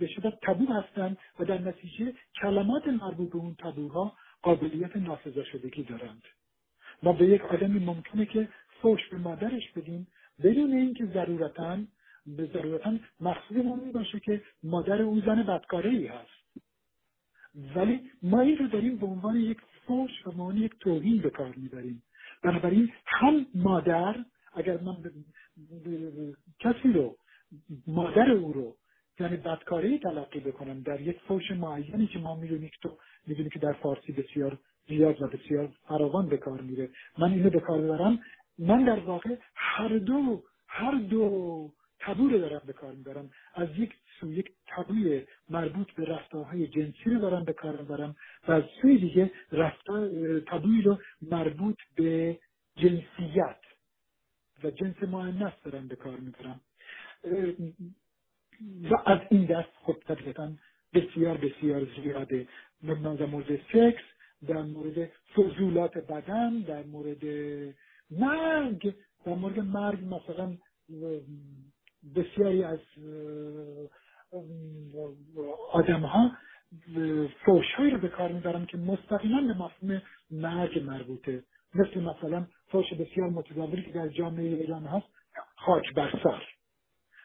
به 0.00 0.08
شدت 0.16 0.40
تبو 0.42 0.66
هستند 0.72 1.18
و 1.38 1.44
در 1.44 1.58
نتیجه 1.58 2.14
کلمات 2.42 2.88
مربوط 2.88 3.30
به 3.30 3.36
اون 3.36 3.54
تبوها 3.54 4.16
قابلیت 4.42 4.96
ناسزا 4.96 5.44
شدگی 5.44 5.82
دارند. 5.82 6.22
ما 7.02 7.12
به 7.12 7.26
یک 7.26 7.42
آدمی 7.42 7.78
ممکنه 7.78 8.26
که 8.26 8.48
فوش 8.82 9.08
به 9.10 9.18
مادرش 9.18 9.70
بدیم 9.76 10.06
بدون 10.42 10.72
اینکه 10.72 11.06
ضرورتا 11.06 11.78
به 12.26 12.46
ضرورتا 12.46 12.98
مقصودمون 13.20 13.92
باشه 13.92 14.20
که 14.20 14.42
مادر 14.62 15.02
او 15.02 15.20
زن 15.20 15.42
بدکاره 15.42 15.90
ای 15.90 16.06
هست. 16.06 16.40
ولی 17.76 18.00
ما 18.22 18.40
این 18.40 18.58
رو 18.58 18.68
داریم 18.68 18.96
به 18.96 19.06
عنوان 19.06 19.36
یک 19.36 19.58
فوش 19.86 20.10
و 20.26 20.30
به 20.30 20.42
عنوان 20.42 20.56
یک 20.56 20.72
توهین 20.80 21.22
به 21.22 21.30
کار 21.30 21.54
می‌بریم. 21.56 22.02
بنابراین 22.42 22.92
هم 23.06 23.46
مادر 23.54 24.24
اگر 24.52 24.80
من 24.80 24.96
کسی 26.60 26.92
رو 26.92 27.16
مادر 27.86 28.30
او 28.30 28.52
رو 28.52 28.76
یعنی 29.20 29.36
بدکاری 29.36 29.98
تلقی 29.98 30.40
بکنم 30.40 30.80
در 30.80 31.00
یک 31.00 31.20
فوش 31.28 31.50
معینی 31.50 32.06
که 32.06 32.18
ما 32.18 32.36
می‌دونیم 32.36 32.68
که 32.68 32.76
تو 32.82 32.98
می‌دونی 33.26 33.50
که 33.50 33.58
در 33.58 33.72
فارسی 33.72 34.12
بسیار 34.12 34.58
زیاد 34.90 35.22
و 35.22 35.26
بسیار 35.26 35.68
فراوان 35.88 36.28
به 36.28 36.36
کار 36.36 36.60
میره. 36.60 36.88
من 37.18 37.32
اینو 37.32 37.50
به 37.50 37.60
کار 37.60 37.80
ببرم 37.80 38.18
من 38.58 38.84
در 38.84 39.00
واقع 39.00 39.36
هر 39.54 39.98
دو 39.98 40.42
هر 40.68 40.94
دو 41.10 41.70
تبو 42.00 42.28
رو 42.28 42.38
دارم 42.38 42.62
به 42.66 42.72
کار 42.72 42.92
می‌برم. 42.92 43.30
از 43.54 43.68
یک 43.78 43.92
سو 44.20 44.32
یک 44.32 44.50
تبوی 44.68 45.22
مربوط 45.50 45.92
به 45.92 46.04
رفتارهای 46.04 46.66
جنسی 46.66 47.10
رو 47.10 47.18
دارم 47.20 47.44
به 47.44 47.52
کار 47.52 47.76
می‌برم 47.76 48.16
و 48.48 48.52
از 48.52 48.62
سوی 48.82 48.98
دیگه 48.98 49.30
رفتار 49.52 50.08
تبوی 50.40 50.82
رو 50.82 50.98
مربوط 51.22 51.78
به 51.96 52.38
جنسیت 52.76 53.60
و 54.64 54.70
جنس 54.70 55.02
معنیس 55.02 55.52
دارم 55.64 55.88
به 55.88 55.96
کار 55.96 56.16
می‌برم. 56.16 56.60
و 58.90 58.94
از 59.06 59.20
این 59.30 59.44
دست 59.44 59.68
خب 59.82 59.96
طبیعتا 60.08 60.52
بسیار 60.94 61.36
بسیار 61.36 61.86
زیاده. 62.02 62.48
در 62.82 63.26
مورد 63.26 63.56
سکس 63.72 64.04
در 64.48 64.62
مورد 64.62 65.10
فضولات 65.36 65.98
بدن 65.98 66.60
در 66.60 66.82
مورد 66.82 67.24
مرگ 68.10 68.94
در 69.24 69.34
مورد 69.34 69.58
مرگ 69.58 69.98
مثلا 70.04 70.56
بسیاری 72.16 72.64
از 72.64 72.78
آدم 75.72 76.00
ها 76.00 76.30
فوشهایی 77.44 77.90
رو 77.90 77.98
به 77.98 78.08
کار 78.08 78.32
می‌برن 78.32 78.66
که 78.66 78.78
مستقیما 78.78 79.40
به 79.40 79.54
مفهوم 79.54 80.02
مرگ 80.30 80.82
مربوطه. 80.82 81.42
مثل 81.74 82.00
مثلا 82.00 82.46
فوش 82.68 82.94
بسیار 82.94 83.30
متداولی 83.30 83.82
که 83.82 83.92
در 83.92 84.08
جامعه 84.08 84.44
ایران 84.44 84.84
هست 84.84 85.06
خاک 85.56 85.94
بر 85.94 86.20
سر 86.22 86.42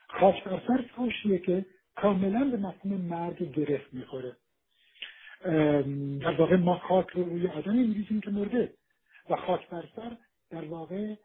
خاک 0.08 0.44
بر 0.44 0.62
سر 0.68 0.86
فوشیه 0.96 1.38
که 1.40 1.66
کاملا 1.96 2.44
به 2.52 2.58
مفهوم 2.58 3.02
مرگ 3.02 3.52
گرفت 3.52 3.94
می‌خوره. 3.94 4.36
در 6.22 6.36
واقع 6.38 6.56
ما 6.56 6.78
خاک 6.78 7.10
رو 7.10 7.24
روی 7.24 7.48
آدمی 7.48 7.88
میریزیم 7.88 8.22
که 8.22 8.32
مرده. 8.32 8.74
و 9.30 9.36
خاک 9.36 9.70
بر 9.70 9.84
سر 9.96 10.18
در 10.50 10.66
واقع 10.66 11.16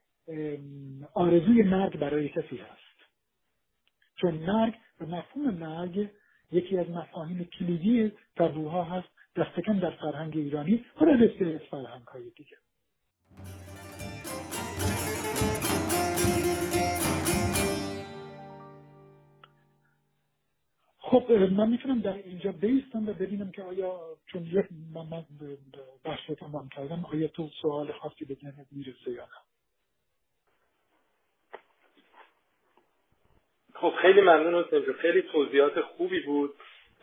آرزوی 1.15 1.63
مرگ 1.63 1.99
برای 1.99 2.29
کسی 2.29 2.57
هست. 2.57 3.11
چون 4.17 4.35
مرگ 4.35 4.75
و 5.01 5.07
مفهوم 5.07 5.55
مرگ 5.55 6.09
یکی 6.53 6.79
از 6.79 6.91
مفاهیم 6.91 7.45
کلیدی 7.45 8.13
تابوها 8.37 8.85
هست. 8.85 9.09
دستکن 9.37 9.79
در 9.79 9.91
فرهنگ 9.91 10.37
ایرانی. 10.37 10.85
حالا 10.95 11.13
بسیاری 11.13 11.55
از 11.55 11.61
فرهنگ 11.71 12.07
های 12.07 12.31
دیگه. 12.31 12.57
خب 21.11 21.33
من 21.33 21.69
می‌تونم 21.69 22.01
در 22.01 22.13
اینجا 22.13 22.53
بیستم 22.53 23.09
و 23.09 23.13
ببینم 23.13 23.51
که 23.51 23.63
آیا 23.63 24.01
چون 24.27 24.43
یک 24.43 24.67
من, 24.95 25.25
بحث 26.05 26.31
تمام 26.39 26.69
کردم 26.69 27.05
آیا 27.13 27.29
تو 27.29 27.49
سوال 27.63 27.93
خاصی 27.93 28.25
به 28.25 28.35
ذهنت 28.35 28.67
می‌رسه 28.71 29.11
یا 29.11 29.23
نه؟ 29.23 29.41
خب 33.75 33.93
خیلی 34.03 34.21
ممنون 34.21 34.65
حسین 34.65 34.93
خیلی 34.93 35.23
توضیحات 35.23 35.81
خوبی 35.81 36.21
بود. 36.21 36.55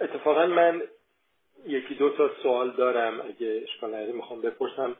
اتفاقا 0.01 0.45
من 0.45 0.81
یکی 1.65 1.95
دو 1.95 2.09
تا 2.09 2.31
سوال 2.43 2.71
دارم. 2.71 3.21
اگه 3.21 3.61
اشکال 3.63 3.89
نداری 3.89 4.11
می‌خوام 4.11 4.41
بپرسم 4.41 4.95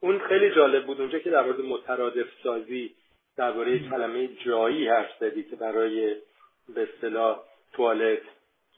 اون 0.00 0.18
خیلی 0.18 0.54
جالب 0.54 0.86
بود. 0.86 1.00
اونجا 1.00 1.18
که 1.18 1.30
در 1.30 1.42
مورد 1.42 1.60
مترادف 1.60 2.26
سازی 2.42 2.94
درباره 3.36 3.78
کلمه 3.78 4.28
جایی 4.46 4.88
حرف 4.88 5.10
زدی 5.20 5.42
که 5.42 5.56
برای 5.56 6.16
به 6.74 6.82
اصطلاح 6.82 7.42
توالت 7.72 8.22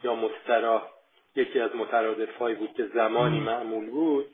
یا 0.03 0.14
مستراح 0.14 0.89
یکی 1.36 1.61
از 1.61 1.76
مترادف 1.76 2.36
هایی 2.36 2.55
بود 2.57 2.74
که 2.76 2.86
زمانی 2.86 3.41
معمول 3.41 3.91
بود. 3.91 4.26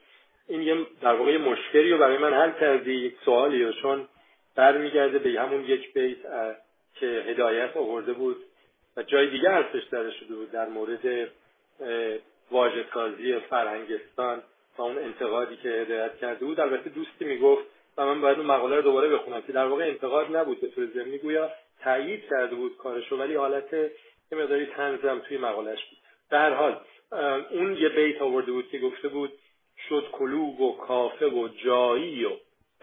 این 0.48 0.62
یه 0.62 0.86
در 1.00 1.14
واقع 1.14 1.36
مشکلی 1.36 1.90
رو 1.90 1.98
برای 1.98 2.18
من 2.18 2.34
حل 2.34 2.52
کردی 2.60 2.92
یک 2.92 3.14
سوالی 3.24 3.72
چون 3.82 4.08
برمیگرده 4.54 5.18
به 5.18 5.40
همون 5.40 5.64
یک 5.64 5.92
بیت 5.92 6.18
که 6.94 7.06
هدایت 7.06 7.76
آورده 7.76 8.12
بود 8.12 8.36
و 8.96 9.02
جای 9.02 9.30
دیگه 9.30 9.48
حرفش 9.48 9.84
داره 9.84 10.10
شده 10.10 10.34
بود 10.34 10.50
در 10.50 10.68
مورد 10.68 11.28
واژه‌سازی 12.50 13.38
فرهنگستان 13.38 14.42
و 14.78 14.82
اون 14.82 14.98
انتقادی 14.98 15.56
که 15.56 15.68
هدایت 15.68 16.16
کرده 16.16 16.44
بود. 16.44 16.60
البته 16.60 16.90
دوستی 16.90 17.24
می‌گفت 17.24 17.64
و 17.96 18.06
من 18.06 18.20
باید 18.20 18.38
اون 18.38 18.46
مقاله 18.46 18.76
رو 18.76 18.82
دوباره 18.82 19.08
بخونم 19.08 19.42
که 19.42 19.52
در 19.52 19.66
واقع 19.66 19.84
انتقاد 19.84 20.36
نبود 20.36 20.60
به 20.60 20.68
طور 20.68 20.86
ضمنی. 20.86 21.18
گویا 21.18 21.50
تایید 21.84 22.24
کرده 22.30 22.54
بود 22.54 22.76
کارشو 22.76 23.16
ولی 23.16 23.34
حالت 23.34 23.74
یه 24.32 24.38
مقداری 24.38 24.66
تنظم 24.66 25.18
توی 25.18 25.38
مقالش 25.38 25.84
بود. 25.84 25.98
در 26.30 26.54
حال 26.54 26.80
اون 27.50 27.76
یه 27.76 27.88
بیت 27.88 28.22
آورده 28.22 28.52
بود 28.52 28.68
که 28.68 28.78
گفته 28.78 29.08
بود 29.08 29.32
شد 29.88 30.08
کلوب 30.12 30.60
و 30.60 30.76
کافه 30.76 31.26
و 31.26 31.48
جایی 31.48 32.24
و 32.24 32.30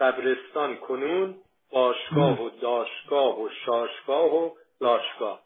قبرستان 0.00 0.76
کنون 0.76 1.34
باشگاه 1.72 2.42
و 2.42 2.50
داشگاه 2.60 3.42
و 3.42 3.48
شاشگاه 3.66 4.36
و 4.36 4.50
لاشگاه. 4.80 5.42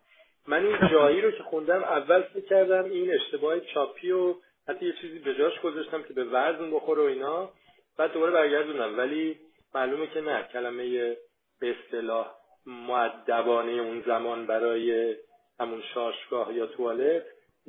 من 0.48 0.66
این 0.66 0.88
جایی 0.90 1.20
رو 1.20 1.30
که 1.30 1.42
خوندم 1.42 1.82
اول 1.82 2.22
فکر 2.22 2.46
کردم 2.46 2.84
این 2.84 3.14
اشتباه 3.14 3.60
چاپی 3.60 4.10
و 4.10 4.34
حتی 4.68 4.86
یه 4.86 4.92
چیزی 4.92 5.18
به 5.18 5.34
جاش 5.34 5.60
گذاشتم 5.60 6.02
که 6.02 6.14
به 6.14 6.24
وزن 6.24 6.70
بخوره 6.70 7.02
و 7.02 7.04
اینا. 7.04 7.50
بعد 7.98 8.12
دوباره 8.12 8.32
برگردونم 8.32 8.98
ولی 8.98 9.38
معلومه 9.74 10.06
که 10.06 10.20
نه 10.20 10.48
کلمه 10.52 11.16
به 11.60 11.76
اصطلاح 11.78 12.30
معدبانه 12.66 13.72
اون 13.72 14.02
زمان 14.06 14.46
برای 14.46 15.16
همون 15.60 15.82
شاشگاه 15.94 16.54
یا 16.54 16.66
توالت 16.66 17.24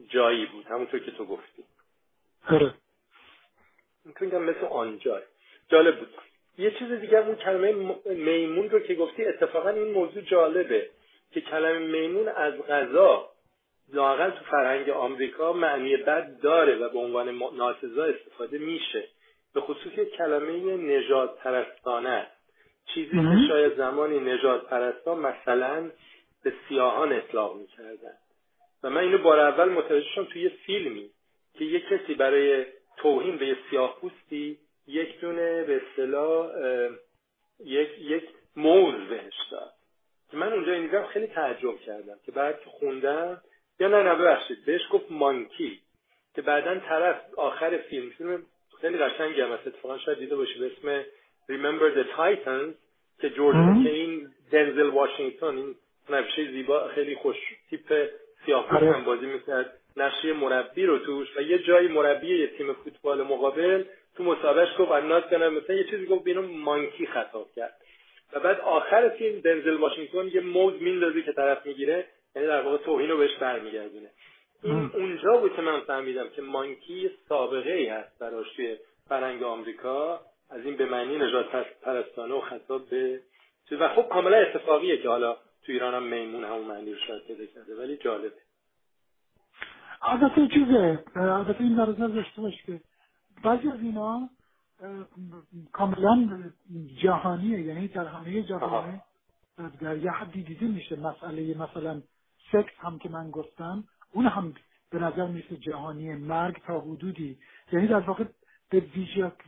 جایی 0.09 0.45
بود. 0.45 0.65
همونطور 0.65 0.99
که 0.99 1.11
تو 1.11 1.25
گفتی. 1.25 1.63
آره 2.49 2.73
می‌تونم 4.05 4.43
مثل 4.43 4.65
آنجای 4.65 5.21
جالب 5.69 5.99
بود. 5.99 6.09
یه 6.57 6.71
چیز 6.71 6.91
دیگر 6.91 7.19
اون 7.19 7.35
کلمه 7.35 7.95
میمون 8.05 8.69
رو 8.69 8.79
که 8.79 8.95
گفتی 8.95 9.25
اتفاقا 9.25 9.69
این 9.69 9.91
موضوع 9.91 10.21
جالبه 10.21 10.89
که 11.31 11.41
کلمه 11.41 11.79
میمون 11.79 12.27
از 12.27 12.53
غذا 12.53 13.29
لاقل 13.93 14.29
تو 14.29 14.45
فرهنگ 14.45 14.89
آمریکا 14.89 15.53
معنی 15.53 15.97
بد 15.97 16.39
داره 16.41 16.75
و 16.75 16.89
به 16.89 16.99
عنوان 16.99 17.29
ناسزا 17.57 18.03
استفاده 18.03 18.57
میشه. 18.57 19.07
به 19.53 19.61
خصوص 19.61 19.93
کلمه 19.93 20.77
نجات 20.77 21.37
پرستانه 21.37 22.27
چیزی 22.93 23.11
که 23.11 23.47
شاید 23.47 23.75
زمانی 23.77 24.19
نجات 24.19 24.69
پرستان 24.69 25.19
مثلا 25.19 25.91
به 26.43 26.53
سیاهان 26.69 27.13
اطلاق 27.13 27.57
می‌کردن. 27.57 28.17
و 28.83 28.89
من 28.89 29.01
اینو 29.01 29.17
بار 29.17 29.39
اول 29.39 29.69
متوجه 29.69 30.07
شدم 30.15 30.25
توی 30.25 30.41
یه 30.41 30.49
فیلمی 30.49 31.09
که 31.53 31.65
یه 31.65 31.79
کسی 31.79 32.13
برای 32.13 32.65
توهین 32.97 33.37
به 33.37 33.47
یه 33.47 33.57
سیاه 33.69 33.99
پوستی 34.01 34.57
یک 34.87 35.19
دونه 35.19 35.63
به 35.63 35.81
اصطلاح 35.81 36.51
یک 37.59 37.89
یک 37.99 38.23
موز 38.55 38.95
بهش 39.09 39.33
داد. 39.51 39.73
که 40.31 40.37
من 40.37 40.53
اونجا 40.53 40.73
این 40.73 41.03
خیلی 41.03 41.27
تعجب 41.27 41.79
کردم 41.79 42.15
که 42.25 42.31
بعد 42.31 42.59
که 42.59 42.69
خوندم 42.69 43.41
یا 43.79 43.87
نه 43.87 44.03
نه 44.03 44.15
ببخشید 44.15 44.65
بهش 44.65 44.81
گفت 44.91 45.11
مانکی. 45.11 45.79
که 46.35 46.41
بعدا 46.41 46.79
طرف 46.79 47.33
آخر 47.37 47.77
فیلم 47.77 48.09
فیلم 48.09 48.45
خیلی 48.81 48.97
قشنگی 48.97 49.41
هم 49.41 49.51
اتفاقا 49.51 49.97
شاید 49.97 50.19
دیده 50.19 50.35
باشی 50.35 50.59
به 50.59 50.65
اسم 50.65 51.05
Remember 51.49 51.89
the 51.97 52.05
Titans 52.17 52.75
که 53.21 53.29
جوردن 53.29 53.83
که 53.83 53.89
این 53.89 54.29
دنزل 54.51 54.89
واشنگتن 54.89 55.57
این 55.57 55.75
نقشه 56.09 56.51
زیبا 56.51 56.87
خیلی 56.87 57.15
خوش 57.15 57.37
تیپ 57.69 58.09
سیاه 58.45 58.75
آره. 58.75 58.91
هم 58.91 59.03
بازی 59.03 59.25
می‌کرد. 59.25 59.73
نقشه 59.97 60.33
مربی 60.33 60.85
رو 60.85 60.99
توش 60.99 61.37
و 61.37 61.41
یه 61.41 61.59
جایی 61.59 61.87
مربی 61.87 62.39
یه 62.39 62.47
تیم 62.47 62.73
فوتبال 62.73 63.23
مقابل 63.23 63.83
تو 64.15 64.23
مسابقهش 64.23 64.69
گفت 64.79 64.91
نات 64.91 65.29
کنم 65.29 65.53
مثلا 65.53 65.75
یه 65.75 65.83
چیزی 65.83 66.05
گفت 66.05 66.23
بینو 66.23 66.41
مانکی 66.41 67.05
خطاب 67.05 67.51
کرد. 67.55 67.73
و 68.33 68.39
بعد 68.39 68.59
آخر 68.59 69.09
فیلم 69.09 69.39
دنزل 69.39 69.77
واشنگتن 69.77 70.27
یه 70.27 70.41
موز 70.41 70.81
میندازه 70.81 71.21
که 71.21 71.31
طرف 71.31 71.65
می‌گیره 71.65 72.05
یعنی 72.35 72.47
در 72.47 72.61
واقع 72.61 72.77
توهین 72.77 73.09
رو 73.09 73.17
بهش 73.17 73.35
برمیگردونه. 73.39 74.09
این 74.63 74.91
اونجا 74.93 75.37
بود 75.37 75.55
که 75.55 75.61
من 75.61 75.79
فهمیدم 75.79 76.29
که 76.29 76.41
مانکی 76.41 77.11
سابقه 77.29 77.71
ای 77.73 77.85
هست 77.85 78.19
براش 78.19 78.55
توی 78.55 78.77
فرهنگ 79.09 79.43
آمریکا. 79.43 80.19
از 80.49 80.65
این 80.65 80.77
به 80.77 80.85
معنی 80.85 81.17
نجات 81.17 81.45
پرستانه 81.81 82.33
و 82.33 82.41
خطاب 82.41 82.89
به 82.89 83.21
و 83.71 83.89
خب 83.95 84.09
کاملا 84.09 84.37
اتفاقیه 84.37 85.01
که 85.01 85.09
حالا 85.09 85.33
تو 85.33 85.71
ایران 85.71 85.93
هم 85.93 86.03
میمون 86.03 86.43
همون 86.43 86.65
معنی 86.67 86.93
رو 86.93 86.99
شاید 87.07 87.23
پیدا 87.27 87.45
کرده 87.45 87.75
ولی 87.75 87.97
جالبه. 87.97 88.31
البته 90.01 90.47
چیزه 90.47 91.03
البته 91.15 91.61
این 91.61 91.75
در 91.75 91.85
داشته 91.85 92.41
باش 92.41 92.63
که 92.65 92.81
بعضی 93.43 93.67
از 93.67 93.79
اینا 93.81 94.29
کاملا 95.71 96.43
جهانیه 97.01 97.61
یعنی 97.61 97.87
در 97.87 98.05
همه 98.05 98.43
جهانه 98.43 99.01
در 99.81 99.97
یه 99.97 100.11
حدی 100.11 100.43
دیده 100.43 100.65
میشه 100.65 100.95
مسئله 100.95 101.57
مثلا 101.57 102.01
سکس 102.51 102.73
هم 102.77 102.99
که 102.99 103.09
من 103.09 103.31
گفتم 103.31 103.83
اون 104.13 104.25
هم 104.25 104.53
به 104.89 104.99
نظر 104.99 105.27
میسه 105.27 105.57
جهانی 105.57 106.15
مرگ 106.15 106.61
تا 106.67 106.79
حدودی. 106.79 107.37
یعنی 107.71 107.87
در 107.87 107.99
واقع 107.99 108.23
به 108.69 108.79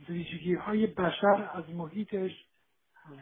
ویژگی 0.08 0.54
های 0.54 0.86
بشر 0.86 1.50
از 1.54 1.70
محیطش 1.70 2.44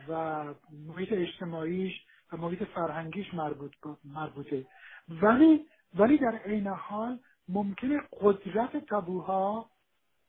و 0.09 0.45
محیط 0.87 1.13
اجتماعیش 1.13 1.93
و 2.33 2.37
محیط 2.37 2.63
فرهنگیش 2.63 3.35
مربوط 3.35 3.73
مربوطه. 4.05 4.67
ولی 5.09 5.67
ولی 5.95 6.19
در 6.19 6.37
عین 6.37 6.67
حال 6.67 7.19
ممکنه 7.49 8.01
قدرت 8.21 8.87
تابوها 8.87 9.71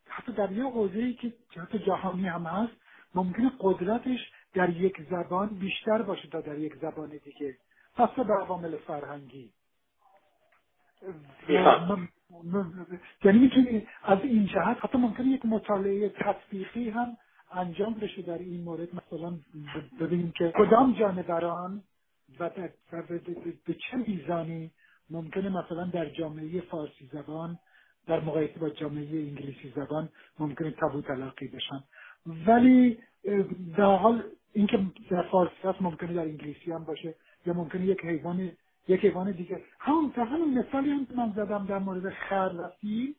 حتی 0.07 0.32
در 0.32 0.51
یه 0.51 0.63
حوزه 0.63 1.13
که 1.13 1.34
حتی 1.61 1.80
جهانی 1.80 2.28
هم 2.28 2.43
هست 2.45 2.74
ممکنه 3.15 3.51
قدرتش 3.59 4.20
در 4.53 4.70
یک 4.70 5.01
زبان 5.09 5.47
بیشتر 5.47 6.01
باشه 6.01 6.28
تا 6.28 6.41
در 6.41 6.59
یک 6.59 6.76
زبان 6.76 7.09
دیگه. 7.09 7.57
پس 7.95 8.09
به 8.09 8.34
عوامل 8.34 8.78
فرهنگی. 8.78 9.51
یعنی 13.24 13.40
می‌تونی 13.40 13.88
از 14.04 14.20
این 14.24 14.46
جهت 14.46 14.78
حتی 14.82 14.98
ممکنه 14.98 15.28
یک 15.28 15.46
مطالعه 15.46 16.10
تطبیقی 16.10 16.90
هم 16.90 17.18
انجام 17.52 17.94
بشه 17.94 18.22
در 18.22 18.38
این 18.38 18.64
مورد. 18.64 18.88
مثلا 18.96 19.34
ببینیم 20.00 20.34
که 20.38 20.54
کدام 20.56 20.94
جانوران 20.94 21.84
و 22.40 22.50
به 23.66 23.74
چه 23.74 23.98
میزانی 24.08 24.72
ممکنه 25.10 25.50
مثلا 25.50 25.86
در 25.86 26.10
جامعه 26.10 26.62
فارسی 26.62 27.10
زبان 27.14 27.60
در 28.08 28.20
مقایسه 28.20 28.60
با 28.60 28.70
جامعه 28.70 29.04
انگلیسی 29.04 29.74
زبان 29.76 30.10
ممکنه 30.40 30.72
تابو 30.72 31.02
تلقی 31.02 31.48
بشن. 31.48 31.84
ولی 32.48 32.98
در 33.78 33.96
حال 33.96 34.24
اینکه 34.54 34.80
در 35.10 35.22
فارسی 35.22 35.56
هست 35.64 35.82
ممکنه 35.82 36.14
در 36.14 36.22
انگلیسی 36.22 36.72
هم 36.72 36.84
باشه 36.84 37.16
یا 37.46 37.54
ممکنه 37.54 37.86
یک 37.86 38.06
حیوان 38.06 38.52
یک 38.90 39.06
حیوان 39.06 39.32
دیگه. 39.32 39.62
همون 39.80 40.14
در 40.16 40.24
همون 40.24 40.60
مثالی 40.60 40.92
هم 40.92 41.06
که 41.06 41.14
من 41.14 41.32
زدم 41.36 41.66
در 41.66 41.80
مورد 41.80 42.14
خر 42.14 42.52
و 42.58 42.70
فیل 42.82 43.16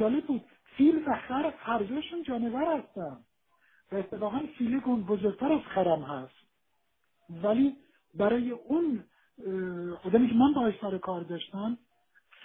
جالب 0.00 0.26
بود. 0.26 0.42
فیل 0.76 1.04
و 1.06 1.14
خر 1.28 1.52
هر 1.58 1.78
دوشون 1.78 2.22
جانور 2.22 2.78
هستن. 2.78 3.16
و 3.92 3.96
اتفاقا 3.96 4.40
فیل 4.58 4.80
گون 4.80 5.02
بزرگتر 5.02 5.52
از 5.52 5.60
خرم 5.60 6.02
هست. 6.02 6.34
ولی 7.42 7.76
برای 8.14 8.50
اون 8.50 9.04
آدمی 10.04 10.28
که 10.28 10.34
من 10.34 10.52
باهاش 10.54 10.74
سر 10.80 10.98
کار 10.98 11.20
داشتم 11.20 11.78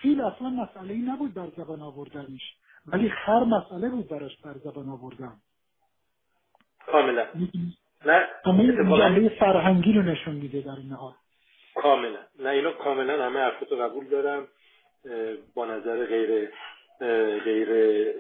فیل 0.01 0.21
اصلا 0.21 0.49
مسئله 0.49 0.93
ای 0.93 1.01
نبود 1.01 1.33
در 1.33 1.47
زبان 1.57 1.81
آوردنش. 1.81 2.55
ولی 2.85 3.09
خر 3.09 3.43
مسئله 3.43 3.89
بود 3.89 4.07
براش 4.07 4.35
در 4.35 4.53
زبان 4.53 4.89
آوردن. 4.89 5.33
کاملا. 6.85 7.25
نه 8.05 8.27
جنبه 8.45 9.29
فرهنگی 9.29 9.93
رو 9.93 10.01
نشون 10.01 10.35
میده 10.35 10.61
در 10.61 10.75
این 10.75 10.91
حال. 10.91 11.13
کاملا. 11.81 12.19
نه 12.39 12.49
اینو 12.49 12.71
کاملا 12.71 13.25
همه 13.25 13.39
حرفتو 13.39 13.75
قبول 13.75 14.05
دارم. 14.05 14.47
با 15.55 15.65
نظر 15.65 16.05
غیر 16.05 16.49
غیر 17.43 17.69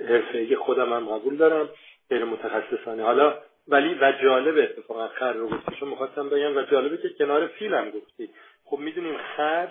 حرفه‌ای 0.07 0.55
خودم 0.55 0.93
هم 0.93 1.07
قبول 1.07 1.37
دارم 1.37 1.69
غیر 2.09 2.23
متخصصانه. 2.23 3.03
حالا 3.03 3.37
ولی 3.67 3.93
و 4.01 4.13
جالب 4.23 4.57
اتفاقا 4.57 5.07
خر 5.07 5.33
رو 5.33 5.49
گفتی. 5.49 5.75
چون 5.79 5.89
می‌خواستم 5.89 6.29
بگم 6.29 6.57
و 6.57 6.61
جالبه 6.61 6.97
که 6.97 7.09
کنار 7.09 7.47
فیل 7.47 7.73
هم 7.73 7.89
گفتی. 7.89 8.29
خب 8.65 8.77
می‌دونیم 8.77 9.17
خر 9.37 9.67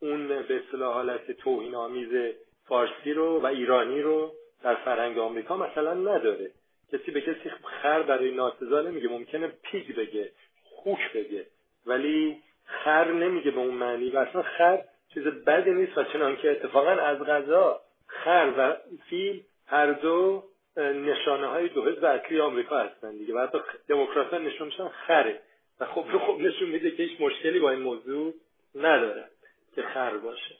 اون 0.00 0.28
به 0.28 0.56
اصطلاح 0.56 0.94
حالت 0.94 1.30
توهین 1.32 1.74
آمیز 1.74 2.34
فارسی 2.68 3.12
رو 3.12 3.40
و 3.40 3.46
ایرانی 3.46 4.02
رو 4.02 4.32
در 4.62 4.74
فرهنگ 4.74 5.18
آمریکا 5.18 5.56
مثلا 5.56 5.94
نداره. 5.94 6.50
کسی 6.92 7.10
به 7.10 7.20
کسی 7.20 7.50
خر 7.82 8.02
برای 8.02 8.34
ناسزا 8.34 8.82
نمیگه. 8.82 9.08
ممکنه 9.08 9.52
پیگ 9.62 9.96
بگه 9.96 10.32
خوک 10.64 11.12
بگه. 11.14 11.46
ولی 11.86 12.42
خر 12.84 13.10
نمیگه 13.10 13.50
به 13.50 13.60
اون 13.60 13.74
معنی 13.74 14.10
و 14.10 14.18
اصلا 14.18 14.42
خر 14.42 14.82
چیز 15.14 15.22
بدی 15.22 15.70
نیست 15.70 15.98
و 15.98 16.04
چنان 16.04 16.36
که 16.36 16.50
اتفاقا 16.50 16.90
از 16.90 17.18
غذا 17.18 17.80
خر 18.06 18.52
و 18.58 18.76
فیل 19.10 19.42
هر 19.66 19.92
دو 19.92 20.44
نشانه 20.76 21.46
های 21.46 21.68
دو 21.68 21.84
حزب 21.84 22.04
اصلی 22.04 22.40
آمریکا 22.40 22.78
هستن 22.78 23.10
دیگه. 23.10 23.34
و 23.34 23.38
حتی 23.38 23.58
دموکرات 23.88 24.34
نشون 24.34 24.88
خره. 25.06 25.40
و 25.80 25.86
خب 25.86 26.18
خب 26.18 26.36
نشون 26.40 26.68
میده 26.68 26.90
که 26.90 27.02
هیچ 27.02 27.20
مشکلی 27.20 27.60
با 27.60 27.70
این 27.70 27.80
موضوع 27.80 28.34
نداره 28.74 29.24
که 29.74 29.82
خر 29.82 30.16
باشه. 30.16 30.54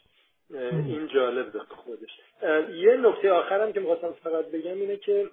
این 0.70 1.06
جالب 1.06 1.52
به 1.52 1.58
خودش. 1.58 2.10
یه 2.74 2.96
نکته 2.96 3.32
آخرم 3.32 3.72
که 3.72 3.80
می‌خواستم 3.80 4.12
فقط 4.12 4.44
بگم 4.44 4.74
اینه 4.74 4.96
که 4.96 5.30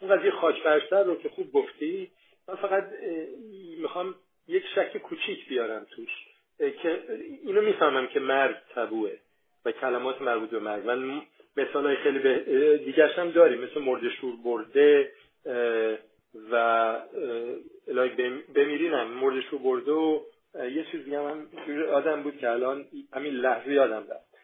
اون 0.00 0.16
قضیه 0.16 0.30
خاک 0.30 0.54
رو 0.90 1.16
که 1.16 1.28
خوب 1.28 1.52
گفتی 1.52 2.10
من 2.48 2.54
فقط 2.54 2.84
می‌خوام 3.80 4.14
یک 4.48 4.64
شک 4.74 4.98
کوچیک 4.98 5.48
بیارم 5.48 5.86
توش 5.90 6.10
که 6.58 7.02
اینو 7.42 7.62
می‌فهمم 7.62 8.06
که 8.06 8.20
مرگ 8.20 8.56
تبوه 8.74 9.12
و 9.64 9.72
کلمات 9.72 10.22
مربوط 10.22 10.50
به 10.50 10.58
مرگ. 10.58 10.86
من 10.86 11.22
مثال 11.56 11.86
های 11.86 11.96
خیلی 11.96 12.18
به 12.18 12.78
دیگرش 12.84 13.18
هم 13.18 13.30
داریم 13.30 13.60
مثل 13.60 13.80
مرد 13.80 14.08
شور 14.08 14.34
برده 14.44 15.12
و 16.50 16.54
الهی 17.88 18.40
بمیرینم. 18.54 19.06
مرد 19.06 19.40
شور 19.40 19.60
برده 19.60 19.92
و 19.92 20.20
یه 20.54 20.84
چیز 20.84 21.04
دیگه 21.04 21.18
هم 21.18 21.48
آدم 21.92 22.22
بود 22.22 22.38
که 22.38 22.50
الان 22.50 22.84
همین 23.12 23.34
لحظه 23.34 23.72
یادم 23.72 24.06
رفت. 24.10 24.34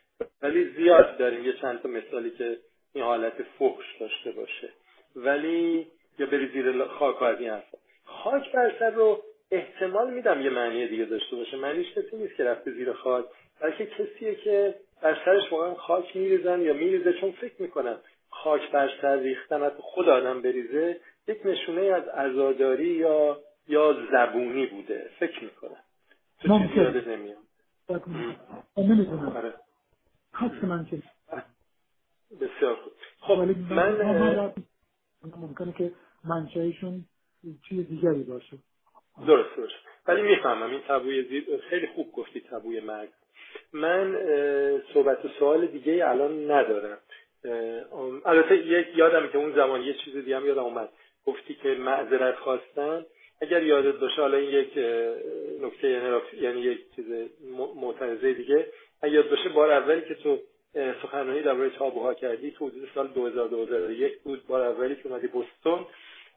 ولی 0.43 0.65
زیاد 0.65 1.19
داریم 1.19 1.45
یه 1.45 1.53
چند 1.53 1.83
تا 1.83 1.89
مثالی 1.89 2.31
که 2.31 2.57
این 2.95 3.05
حالت 3.05 3.43
فحش 3.59 3.97
داشته 4.01 4.33
باشه. 4.33 4.69
ولی 5.17 5.87
یا 6.19 6.27
بری 6.27 6.49
زیر 6.49 6.85
خاک 6.85 7.23
از 7.23 7.41
این 7.41 7.59
خاک 8.05 8.53
بر 8.53 8.73
سر 8.79 8.91
رو 8.91 9.23
احتمال 9.51 10.15
میدم 10.15 10.41
یه 10.41 10.51
معنی 10.51 10.89
دیگه 10.89 11.05
داشته 11.05 11.37
باشه. 11.37 11.57
معنیش 11.57 11.93
کسی 11.93 12.17
نیست 12.17 12.37
که 12.37 12.45
رفته 12.45 12.73
زیر 12.73 12.93
خاک 12.93 13.25
بلکه 13.61 13.87
کسیه 13.87 14.35
که 14.35 14.75
بر 15.03 15.19
سرش 15.25 15.53
واقعا 15.53 15.75
خاک 15.75 16.17
میریزن 16.17 16.61
یا 16.61 16.73
میریزه. 16.73 17.13
چون 17.13 17.33
فکر 17.33 17.63
می‌کنن 17.63 17.97
خاک 18.31 18.71
بر 18.71 18.91
سر 19.03 19.17
ریختن 19.17 19.63
از 19.63 19.73
خود 19.79 20.09
آدم 20.09 20.43
بریزه 20.43 21.01
یک 21.29 21.47
نشونه 21.47 21.81
از 21.81 22.09
عزاداری 22.09 22.89
یا 22.89 23.41
یا 23.69 23.97
زبونی 24.13 24.67
بوده. 24.67 25.11
فکر 25.19 25.45
می‌کنم. 25.45 25.83
تو 26.41 26.59
چیزی 26.59 26.81
یادت 26.81 27.07
نمیام 27.07 27.43
نمی‌دونم. 28.77 29.37
آره. 29.37 29.55
من 30.63 30.87
که. 30.87 31.03
بسیار 32.41 32.77
خوب. 32.77 32.93
خب 33.21 33.33
من 33.73 34.53
ممکنه 35.37 35.73
که 35.73 35.93
منشأشون 36.25 37.05
چیز 37.69 37.89
دیگری 37.89 38.23
باشه. 38.23 38.59
درست 39.27 39.57
درست. 39.57 39.75
ولی 40.07 40.23
می‌فهمم 40.23 40.71
این 40.71 40.81
تبوی 40.89 41.23
زیر 41.23 41.45
خیلی 41.71 41.87
خوب 41.87 42.13
گفتی 42.13 42.41
تبوی 42.41 42.81
مرگ. 42.81 43.09
من 43.73 44.19
صحبت 44.95 45.25
و 45.25 45.29
سوال 45.39 45.67
دیگه 45.67 46.09
الان 46.09 46.51
ندارم. 46.51 46.99
البته 48.25 48.57
یک 48.57 48.87
یادم 48.95 49.29
که 49.29 49.39
اون 49.39 49.53
زمان 49.55 49.83
یه 49.83 49.95
چیز 49.95 50.17
دیگه 50.17 50.37
هم 50.37 50.47
یادم 50.47 50.65
اومد. 50.65 50.89
گفتی 51.27 51.55
که 51.55 51.69
معذرت 51.69 52.37
خواستن 52.37 53.07
اگر 53.41 53.63
یادت 53.63 53.95
باشه 53.95 54.21
حالا 54.21 54.37
این 54.37 54.51
یک 54.51 54.79
نکته 55.63 55.89
یعنی, 56.41 56.61
یک 56.61 56.79
چیز 56.97 57.05
معترضه 57.77 58.33
دیگه. 58.33 58.67
اگر 59.03 59.15
یاد 59.15 59.31
باشه 59.31 59.49
بار 59.49 59.73
اولی 59.73 60.01
که 60.01 60.15
تو 60.15 60.39
سخنرانی 61.03 61.43
درباره 61.43 61.71
تابوها 61.71 62.15
کردی 62.15 62.51
تو 62.51 62.67
حدود 62.67 62.89
سال 62.95 63.07
2001 63.07 64.19
بود. 64.19 64.47
بار 64.47 64.63
اولی 64.63 64.97
که 64.97 65.07
اومدی 65.07 65.27
بوستون 65.27 65.87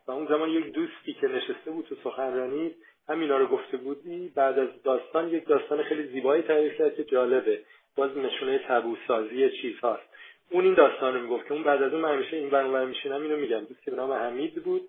و 0.08 0.12
اون 0.12 0.28
زمان 0.28 0.50
یک 0.50 0.72
دوستی 0.72 1.14
که 1.14 1.28
نشسته 1.28 1.72
بود 1.72 1.86
تو 1.86 1.96
سخنرانی 2.04 2.76
همینا 3.10 3.38
رو 3.38 3.48
گفته 3.48 3.78
بودی. 3.78 4.32
بعد 4.36 4.60
از 4.60 4.84
داستان 4.84 5.30
یک 5.30 5.48
داستان 5.48 5.84
خیلی 5.84 6.04
زیبایی 6.04 6.44
تعریف 6.44 6.78
کرد 6.78 6.96
که 6.96 7.04
جالبه. 7.04 7.62
باز 7.96 8.18
نشونه 8.18 8.58
تبو 8.68 8.98
سازی 9.08 9.50
چیز 9.50 9.80
هاست. 9.80 10.04
اون 10.50 10.66
این 10.66 10.74
داستان 10.74 11.14
رو 11.14 11.22
می‌گفت 11.22 11.48
که 11.48 11.54
اون 11.54 11.64
بعد 11.64 11.84
از 11.84 11.94
اون 11.94 12.02
من 12.02 12.14
همیشه 12.14 12.38
این 12.38 12.50
برنامه 12.50 12.86
میشینم 12.86 13.22
اینو 13.22 13.38
میگم. 13.38 13.60
دوستی 13.60 13.92
به 13.92 13.98
نام 13.98 14.12
حمید 14.12 14.64
بود 14.64 14.82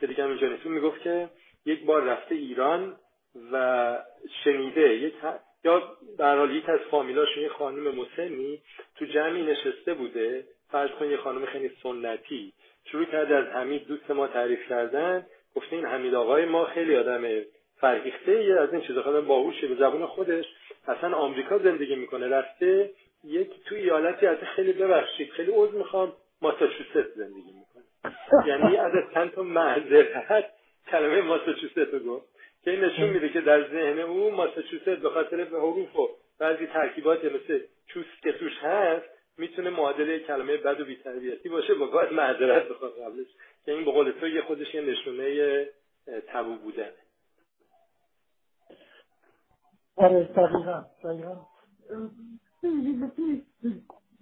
که 0.00 0.06
دیگه 0.06 0.24
اینجا 0.24 0.48
نیست. 0.48 0.66
می‌گفت 0.66 1.02
که 1.02 1.28
یک 1.66 1.84
بار 1.84 2.02
رفته 2.02 2.34
ایران 2.34 2.96
و 3.52 3.98
شنیده 4.44 4.96
یک 4.96 5.14
یا 5.64 5.96
در 6.18 6.36
حال 6.36 6.56
یک 6.56 6.68
از 6.68 6.80
فامیلاشون 6.90 7.42
یه 7.42 7.48
خانم 7.48 7.94
مسنی 7.94 8.62
تو 8.96 9.04
جمعی 9.04 9.42
نشسته 9.42 9.94
بوده. 9.94 10.44
فرض 10.70 10.90
کن 10.90 11.10
یه 11.10 11.16
خانم 11.16 11.46
خیلی 11.46 11.70
سنتی. 11.82 12.52
شروع 12.84 13.04
کرده 13.04 13.36
از 13.36 13.46
حمید 13.46 13.86
دوست 13.86 14.10
ما 14.10 14.26
تعریف 14.26 14.68
کردن. 14.68 15.26
گفته 15.56 15.76
این 15.76 15.86
حمید 15.86 16.14
آقای 16.14 16.44
ما 16.44 16.64
خیلی 16.64 16.96
آدم 16.96 17.42
فرهیخته 17.80 18.44
یه 18.44 18.60
از 18.60 18.72
این 18.72 18.82
چیزا 18.82 19.02
خیلی 19.02 19.20
باهوشه 19.20 19.66
به 19.66 19.74
زبون 19.74 20.06
خودش. 20.06 20.44
اصلا 20.88 21.16
آمریکا 21.16 21.58
زندگی 21.58 21.96
می‌کنه. 21.96 22.28
رفته 22.28 22.90
یک 23.24 23.50
توی 23.64 23.78
ایالتی 23.78 24.26
از 24.26 24.38
خیلی 24.38 24.72
ببخشید 24.72 25.30
خیلی 25.30 25.52
عذر 25.54 25.72
می‌خوام. 25.72 26.12
ماساچوست 26.42 27.14
زندگی 27.16 27.52
می‌کنه. 27.52 28.14
یعنی 28.48 28.76
از 28.76 28.92
چند 29.14 29.30
تا 29.30 29.42
معذرت 29.42 30.44
کلمه 30.90 31.20
ماساچوست 31.20 31.78
رو 31.78 31.98
گفت 31.98 32.26
که 32.64 32.70
این 32.70 32.84
نشون 32.84 33.10
میده 33.10 33.28
که 33.28 33.40
در 33.40 33.68
ذهن 33.68 33.98
او 33.98 34.30
ماساچوست 34.30 34.84
به 34.84 35.10
خاطر 35.10 35.44
حروف 35.44 35.96
و 35.96 36.08
بعضی 36.40 36.66
ترکیبات 36.66 37.24
مثل 37.24 37.60
چوست 37.86 38.22
که 38.22 38.32
توش 38.32 38.58
هست 38.62 39.21
می‌تونه 39.42 39.70
معادله 39.70 40.18
کلمه 40.18 40.56
بد 40.56 40.80
و 40.80 40.84
بی‌تربیتی 40.84 41.48
باشه 41.48 41.74
با 41.74 41.86
باید 41.86 42.12
معذرت 42.12 42.68
بخواد 42.68 42.92
قبلش. 42.92 43.26
که 43.64 43.72
این 43.72 43.84
به 43.84 43.90
قول 43.90 44.10
تو 44.10 44.28
یه 44.28 44.42
خودش 44.42 44.74
یه 44.74 44.80
نشونه 44.80 45.66
تبو 46.28 46.56
بودنه. 46.56 46.92
آره 49.96 50.24
دقیقا 50.24 50.84
دقیقا. 51.04 51.46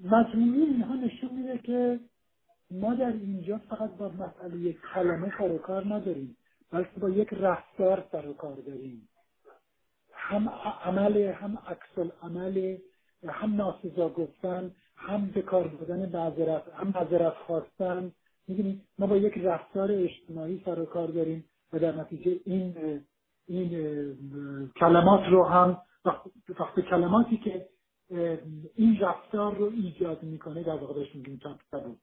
مجموعی 0.05 0.63
اینها 0.63 0.95
نشون 0.95 1.31
میده 1.33 1.59
که 1.59 2.01
ما 2.71 2.95
در 2.95 3.07
اینجا 3.07 3.61
فقط 3.71 3.91
با 3.91 4.09
مسئله 4.09 4.57
یک 4.57 4.77
کلمه 4.95 5.33
سر 5.39 5.59
کار 5.59 5.85
نداریم 5.85 6.37
بلکه 6.73 7.01
با 7.01 7.09
یک 7.09 7.29
رفتار 7.33 8.05
سر 8.13 8.33
کار 8.33 8.55
داریم. 8.55 9.09
هم 10.13 10.49
عمل 10.85 11.17
هم 11.17 11.59
عکس 11.67 12.13
عمل 12.23 12.77
هم 13.29 13.57
ناسزا 13.57 14.09
گفتن 14.09 14.75
هم 15.01 15.27
به 15.27 15.43
کار 15.43 15.69
بودن 15.69 16.09
معذرت 16.09 16.63
هم 16.75 16.89
معذرت 16.89 17.35
خواستن. 17.47 18.13
می‌دونید 18.49 18.83
ما 18.99 19.07
با 19.07 19.17
یک 19.17 19.39
رفتار 19.39 19.93
اجتماعی 19.93 20.63
سر 20.65 20.79
و 20.79 20.85
کار 20.85 21.09
داریم 21.09 21.45
و 21.73 21.79
در 21.79 21.93
نتیجه 21.93 22.41
این 22.45 22.75
این 23.49 23.71
کلمات 24.77 25.21
رو 25.31 25.45
هم 25.45 25.83
وقت 26.61 26.81
کلماتی 26.91 27.37
که 27.37 27.69
این 28.75 28.99
رفتار 29.01 29.55
رو 29.57 29.71
ایجاد 29.75 30.23
می‌کنه 30.23 30.63
در 30.63 30.77
واقع 30.77 30.95
بهش 30.95 31.15
میگیم 31.15 31.41
تبو 31.73 31.97